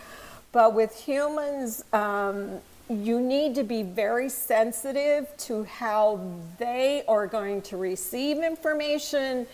But 0.52 0.72
with 0.72 0.98
humans, 0.98 1.84
um, 1.92 2.60
you 2.88 3.20
need 3.20 3.54
to 3.56 3.62
be 3.62 3.82
very 3.82 4.30
sensitive 4.30 5.26
to 5.38 5.64
how 5.64 6.18
they 6.58 7.02
are 7.06 7.26
going 7.26 7.60
to 7.62 7.76
receive 7.76 8.38
information 8.38 9.46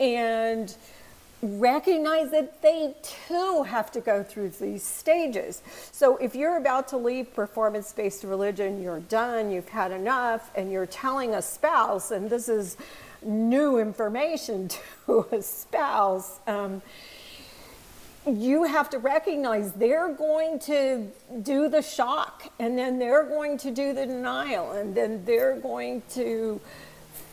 and 0.00 0.74
recognize 1.42 2.30
that 2.30 2.62
they 2.62 2.94
too 3.02 3.62
have 3.62 3.90
to 3.92 4.00
go 4.00 4.22
through 4.22 4.50
these 4.50 4.82
stages. 4.82 5.62
So 5.92 6.16
if 6.16 6.34
you're 6.34 6.56
about 6.56 6.88
to 6.88 6.96
leave 6.96 7.32
performance 7.34 7.92
based 7.92 8.24
religion, 8.24 8.82
you're 8.82 9.00
done, 9.00 9.50
you've 9.50 9.68
had 9.68 9.92
enough, 9.92 10.50
and 10.56 10.70
you're 10.72 10.86
telling 10.86 11.34
a 11.34 11.42
spouse, 11.42 12.10
and 12.10 12.28
this 12.28 12.48
is 12.48 12.76
new 13.22 13.78
information 13.78 14.68
to 15.06 15.26
a 15.32 15.42
spouse. 15.42 16.40
Um, 16.46 16.82
you 18.26 18.64
have 18.64 18.90
to 18.90 18.98
recognize 18.98 19.72
they're 19.72 20.12
going 20.12 20.58
to 20.58 21.06
do 21.42 21.68
the 21.68 21.80
shock 21.80 22.52
and 22.58 22.76
then 22.76 22.98
they're 22.98 23.24
going 23.24 23.56
to 23.56 23.70
do 23.70 23.94
the 23.94 24.04
denial 24.04 24.72
and 24.72 24.94
then 24.94 25.24
they're 25.24 25.56
going 25.56 26.02
to 26.10 26.60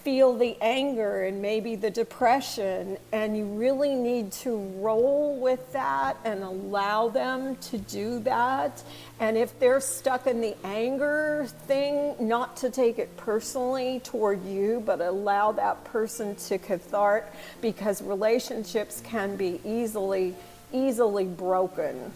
feel 0.03 0.37
the 0.37 0.55
anger 0.61 1.23
and 1.23 1.41
maybe 1.41 1.75
the 1.75 1.89
depression 1.89 2.97
and 3.11 3.37
you 3.37 3.45
really 3.45 3.95
need 3.95 4.31
to 4.31 4.57
roll 4.77 5.39
with 5.39 5.71
that 5.73 6.17
and 6.25 6.43
allow 6.43 7.07
them 7.07 7.55
to 7.57 7.77
do 7.77 8.19
that 8.19 8.83
and 9.19 9.37
if 9.37 9.57
they're 9.59 9.79
stuck 9.79 10.27
in 10.27 10.41
the 10.41 10.55
anger 10.63 11.47
thing 11.65 12.15
not 12.19 12.55
to 12.55 12.69
take 12.69 12.99
it 12.99 13.15
personally 13.17 13.99
toward 14.03 14.43
you 14.45 14.81
but 14.85 15.01
allow 15.01 15.51
that 15.51 15.83
person 15.85 16.35
to 16.35 16.57
cathart 16.57 17.31
because 17.61 18.01
relationships 18.01 19.01
can 19.03 19.35
be 19.35 19.59
easily 19.65 20.35
easily 20.71 21.25
broken 21.25 22.11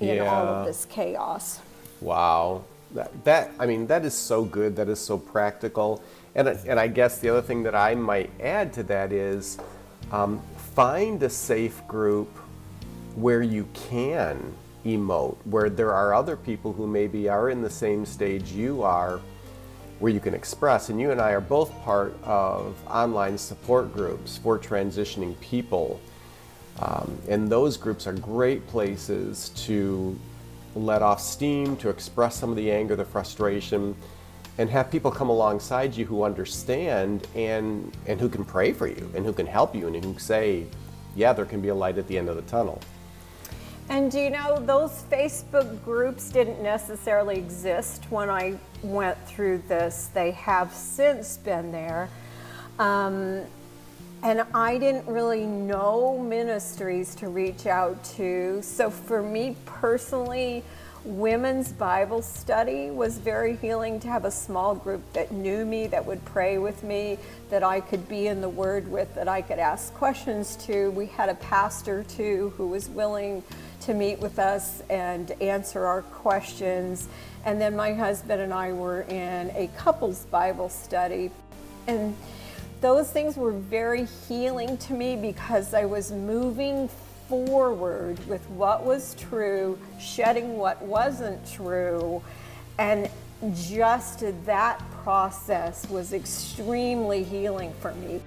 in 0.00 0.20
all 0.20 0.46
of 0.46 0.66
this 0.66 0.84
chaos 0.84 1.60
Wow. 2.00 2.64
That, 2.92 3.24
that 3.24 3.50
I 3.58 3.66
mean 3.66 3.86
that 3.88 4.04
is 4.04 4.14
so 4.14 4.44
good. 4.44 4.76
That 4.76 4.88
is 4.88 4.98
so 4.98 5.18
practical. 5.18 6.02
And 6.38 6.46
and 6.46 6.78
I 6.78 6.86
guess 6.86 7.18
the 7.18 7.28
other 7.30 7.42
thing 7.42 7.64
that 7.64 7.74
I 7.74 7.96
might 7.96 8.30
add 8.40 8.72
to 8.74 8.84
that 8.84 9.12
is 9.12 9.58
um, 10.12 10.40
find 10.76 11.20
a 11.24 11.28
safe 11.28 11.84
group 11.88 12.28
where 13.16 13.42
you 13.42 13.66
can 13.74 14.54
emote, 14.86 15.36
where 15.44 15.68
there 15.68 15.92
are 15.92 16.14
other 16.14 16.36
people 16.36 16.72
who 16.72 16.86
maybe 16.86 17.28
are 17.28 17.50
in 17.50 17.60
the 17.60 17.68
same 17.68 18.06
stage 18.06 18.52
you 18.52 18.84
are, 18.84 19.20
where 19.98 20.12
you 20.12 20.20
can 20.20 20.32
express. 20.32 20.90
And 20.90 21.00
you 21.00 21.10
and 21.10 21.20
I 21.20 21.32
are 21.32 21.40
both 21.40 21.76
part 21.82 22.16
of 22.22 22.76
online 22.86 23.36
support 23.36 23.92
groups 23.92 24.38
for 24.38 24.60
transitioning 24.60 25.38
people. 25.40 26.00
Um, 26.78 27.18
and 27.28 27.48
those 27.48 27.76
groups 27.76 28.06
are 28.06 28.12
great 28.12 28.64
places 28.68 29.48
to 29.66 30.16
let 30.76 31.02
off 31.02 31.20
steam, 31.20 31.76
to 31.78 31.88
express 31.88 32.36
some 32.36 32.50
of 32.50 32.56
the 32.56 32.70
anger, 32.70 32.94
the 32.94 33.04
frustration, 33.04 33.96
and 34.58 34.68
have 34.68 34.90
people 34.90 35.10
come 35.10 35.28
alongside 35.30 35.96
you 35.96 36.04
who 36.04 36.24
understand 36.24 37.26
and, 37.34 37.96
and 38.06 38.20
who 38.20 38.28
can 38.28 38.44
pray 38.44 38.72
for 38.72 38.88
you 38.88 39.10
and 39.14 39.24
who 39.24 39.32
can 39.32 39.46
help 39.46 39.74
you 39.74 39.86
and 39.86 39.94
who 39.94 40.02
can 40.02 40.18
say, 40.18 40.66
yeah, 41.14 41.32
there 41.32 41.46
can 41.46 41.60
be 41.60 41.68
a 41.68 41.74
light 41.74 41.96
at 41.96 42.08
the 42.08 42.18
end 42.18 42.28
of 42.28 42.36
the 42.36 42.42
tunnel. 42.42 42.80
And 43.88 44.10
do 44.10 44.18
you 44.18 44.30
know, 44.30 44.60
those 44.60 45.04
Facebook 45.10 45.82
groups 45.82 46.28
didn't 46.28 46.62
necessarily 46.62 47.38
exist 47.38 48.04
when 48.10 48.28
I 48.28 48.58
went 48.82 49.16
through 49.26 49.62
this. 49.68 50.10
They 50.12 50.32
have 50.32 50.74
since 50.74 51.38
been 51.38 51.72
there. 51.72 52.10
Um, 52.78 53.42
and 54.22 54.42
I 54.52 54.78
didn't 54.78 55.06
really 55.06 55.46
know 55.46 56.18
ministries 56.18 57.14
to 57.16 57.28
reach 57.28 57.66
out 57.66 58.02
to. 58.16 58.60
So 58.62 58.90
for 58.90 59.22
me 59.22 59.56
personally, 59.64 60.64
women's 61.04 61.72
Bible 61.72 62.22
study 62.22 62.90
was 62.90 63.18
very 63.18 63.56
healing 63.56 64.00
to 64.00 64.08
have 64.08 64.24
a 64.24 64.30
small 64.30 64.74
group 64.74 65.00
that 65.12 65.32
knew 65.32 65.64
me, 65.64 65.86
that 65.88 66.04
would 66.04 66.24
pray 66.24 66.58
with 66.58 66.82
me, 66.82 67.18
that 67.50 67.62
I 67.62 67.80
could 67.80 68.08
be 68.08 68.26
in 68.26 68.40
the 68.40 68.48
Word 68.48 68.90
with, 68.90 69.14
that 69.14 69.28
I 69.28 69.42
could 69.42 69.58
ask 69.58 69.94
questions 69.94 70.56
to. 70.66 70.90
We 70.90 71.06
had 71.06 71.28
a 71.28 71.34
pastor 71.34 72.02
too 72.04 72.52
who 72.56 72.68
was 72.68 72.88
willing 72.88 73.42
to 73.82 73.94
meet 73.94 74.18
with 74.18 74.38
us 74.38 74.82
and 74.90 75.30
answer 75.40 75.86
our 75.86 76.02
questions. 76.02 77.08
And 77.44 77.60
then 77.60 77.76
my 77.76 77.94
husband 77.94 78.42
and 78.42 78.52
I 78.52 78.72
were 78.72 79.02
in 79.02 79.50
a 79.50 79.70
couples 79.76 80.24
Bible 80.26 80.68
study. 80.68 81.30
And 81.86 82.16
those 82.80 83.10
things 83.10 83.36
were 83.36 83.52
very 83.52 84.06
healing 84.28 84.76
to 84.78 84.92
me 84.92 85.16
because 85.16 85.74
I 85.74 85.84
was 85.84 86.12
moving 86.12 86.88
forward 87.28 88.18
with 88.26 88.44
what 88.50 88.84
was 88.84 89.14
true, 89.14 89.78
shedding 90.00 90.56
what 90.56 90.80
wasn't 90.82 91.48
true, 91.50 92.22
and 92.78 93.08
just 93.54 94.24
that 94.46 94.82
process 95.02 95.88
was 95.88 96.12
extremely 96.12 97.22
healing 97.22 97.72
for 97.80 97.94
me. 97.94 98.20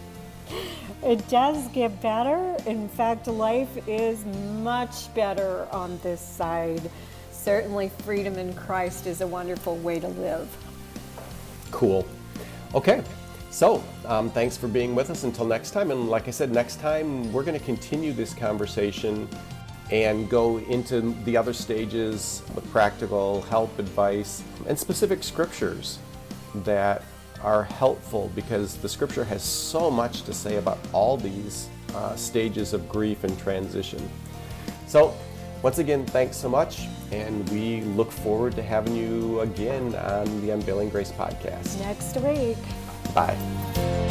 It 1.04 1.26
does 1.28 1.68
get 1.68 2.00
better. 2.00 2.56
In 2.66 2.88
fact, 2.88 3.26
life 3.26 3.88
is 3.88 4.24
much 4.60 5.12
better 5.14 5.66
on 5.72 5.98
this 6.02 6.20
side. 6.20 6.90
Certainly, 7.30 7.90
freedom 7.98 8.38
in 8.38 8.54
Christ 8.54 9.06
is 9.06 9.20
a 9.20 9.26
wonderful 9.26 9.76
way 9.78 9.98
to 9.98 10.08
live. 10.08 10.48
Cool. 11.70 12.06
Okay. 12.74 13.02
So, 13.50 13.84
um, 14.06 14.30
thanks 14.30 14.56
for 14.56 14.66
being 14.66 14.94
with 14.94 15.10
us 15.10 15.24
until 15.24 15.44
next 15.44 15.72
time. 15.72 15.90
And 15.90 16.08
like 16.08 16.26
I 16.26 16.30
said, 16.30 16.52
next 16.52 16.80
time 16.80 17.30
we're 17.32 17.42
going 17.42 17.58
to 17.58 17.64
continue 17.64 18.12
this 18.12 18.32
conversation 18.32 19.28
and 19.90 20.28
go 20.28 20.58
into 20.58 21.00
the 21.24 21.36
other 21.36 21.52
stages 21.52 22.42
with 22.54 22.70
practical 22.70 23.42
help, 23.42 23.78
advice, 23.78 24.42
and 24.66 24.78
specific 24.78 25.22
scriptures 25.22 25.98
that 26.56 27.02
are 27.42 27.64
helpful 27.64 28.30
because 28.34 28.76
the 28.76 28.88
scripture 28.88 29.24
has 29.24 29.42
so 29.42 29.90
much 29.90 30.22
to 30.22 30.32
say 30.32 30.56
about 30.56 30.78
all 30.92 31.16
these 31.16 31.68
uh, 31.94 32.14
stages 32.16 32.72
of 32.72 32.88
grief 32.88 33.24
and 33.24 33.38
transition. 33.38 34.08
So, 34.86 35.14
once 35.62 35.78
again, 35.78 36.04
thanks 36.06 36.36
so 36.36 36.48
much, 36.48 36.88
and 37.12 37.48
we 37.50 37.82
look 37.82 38.10
forward 38.10 38.54
to 38.56 38.62
having 38.62 38.96
you 38.96 39.40
again 39.40 39.94
on 39.94 40.40
the 40.40 40.50
Unveiling 40.50 40.88
Grace 40.88 41.12
podcast. 41.12 41.78
Next 41.80 42.16
week. 42.16 42.58
Bye. 43.14 44.10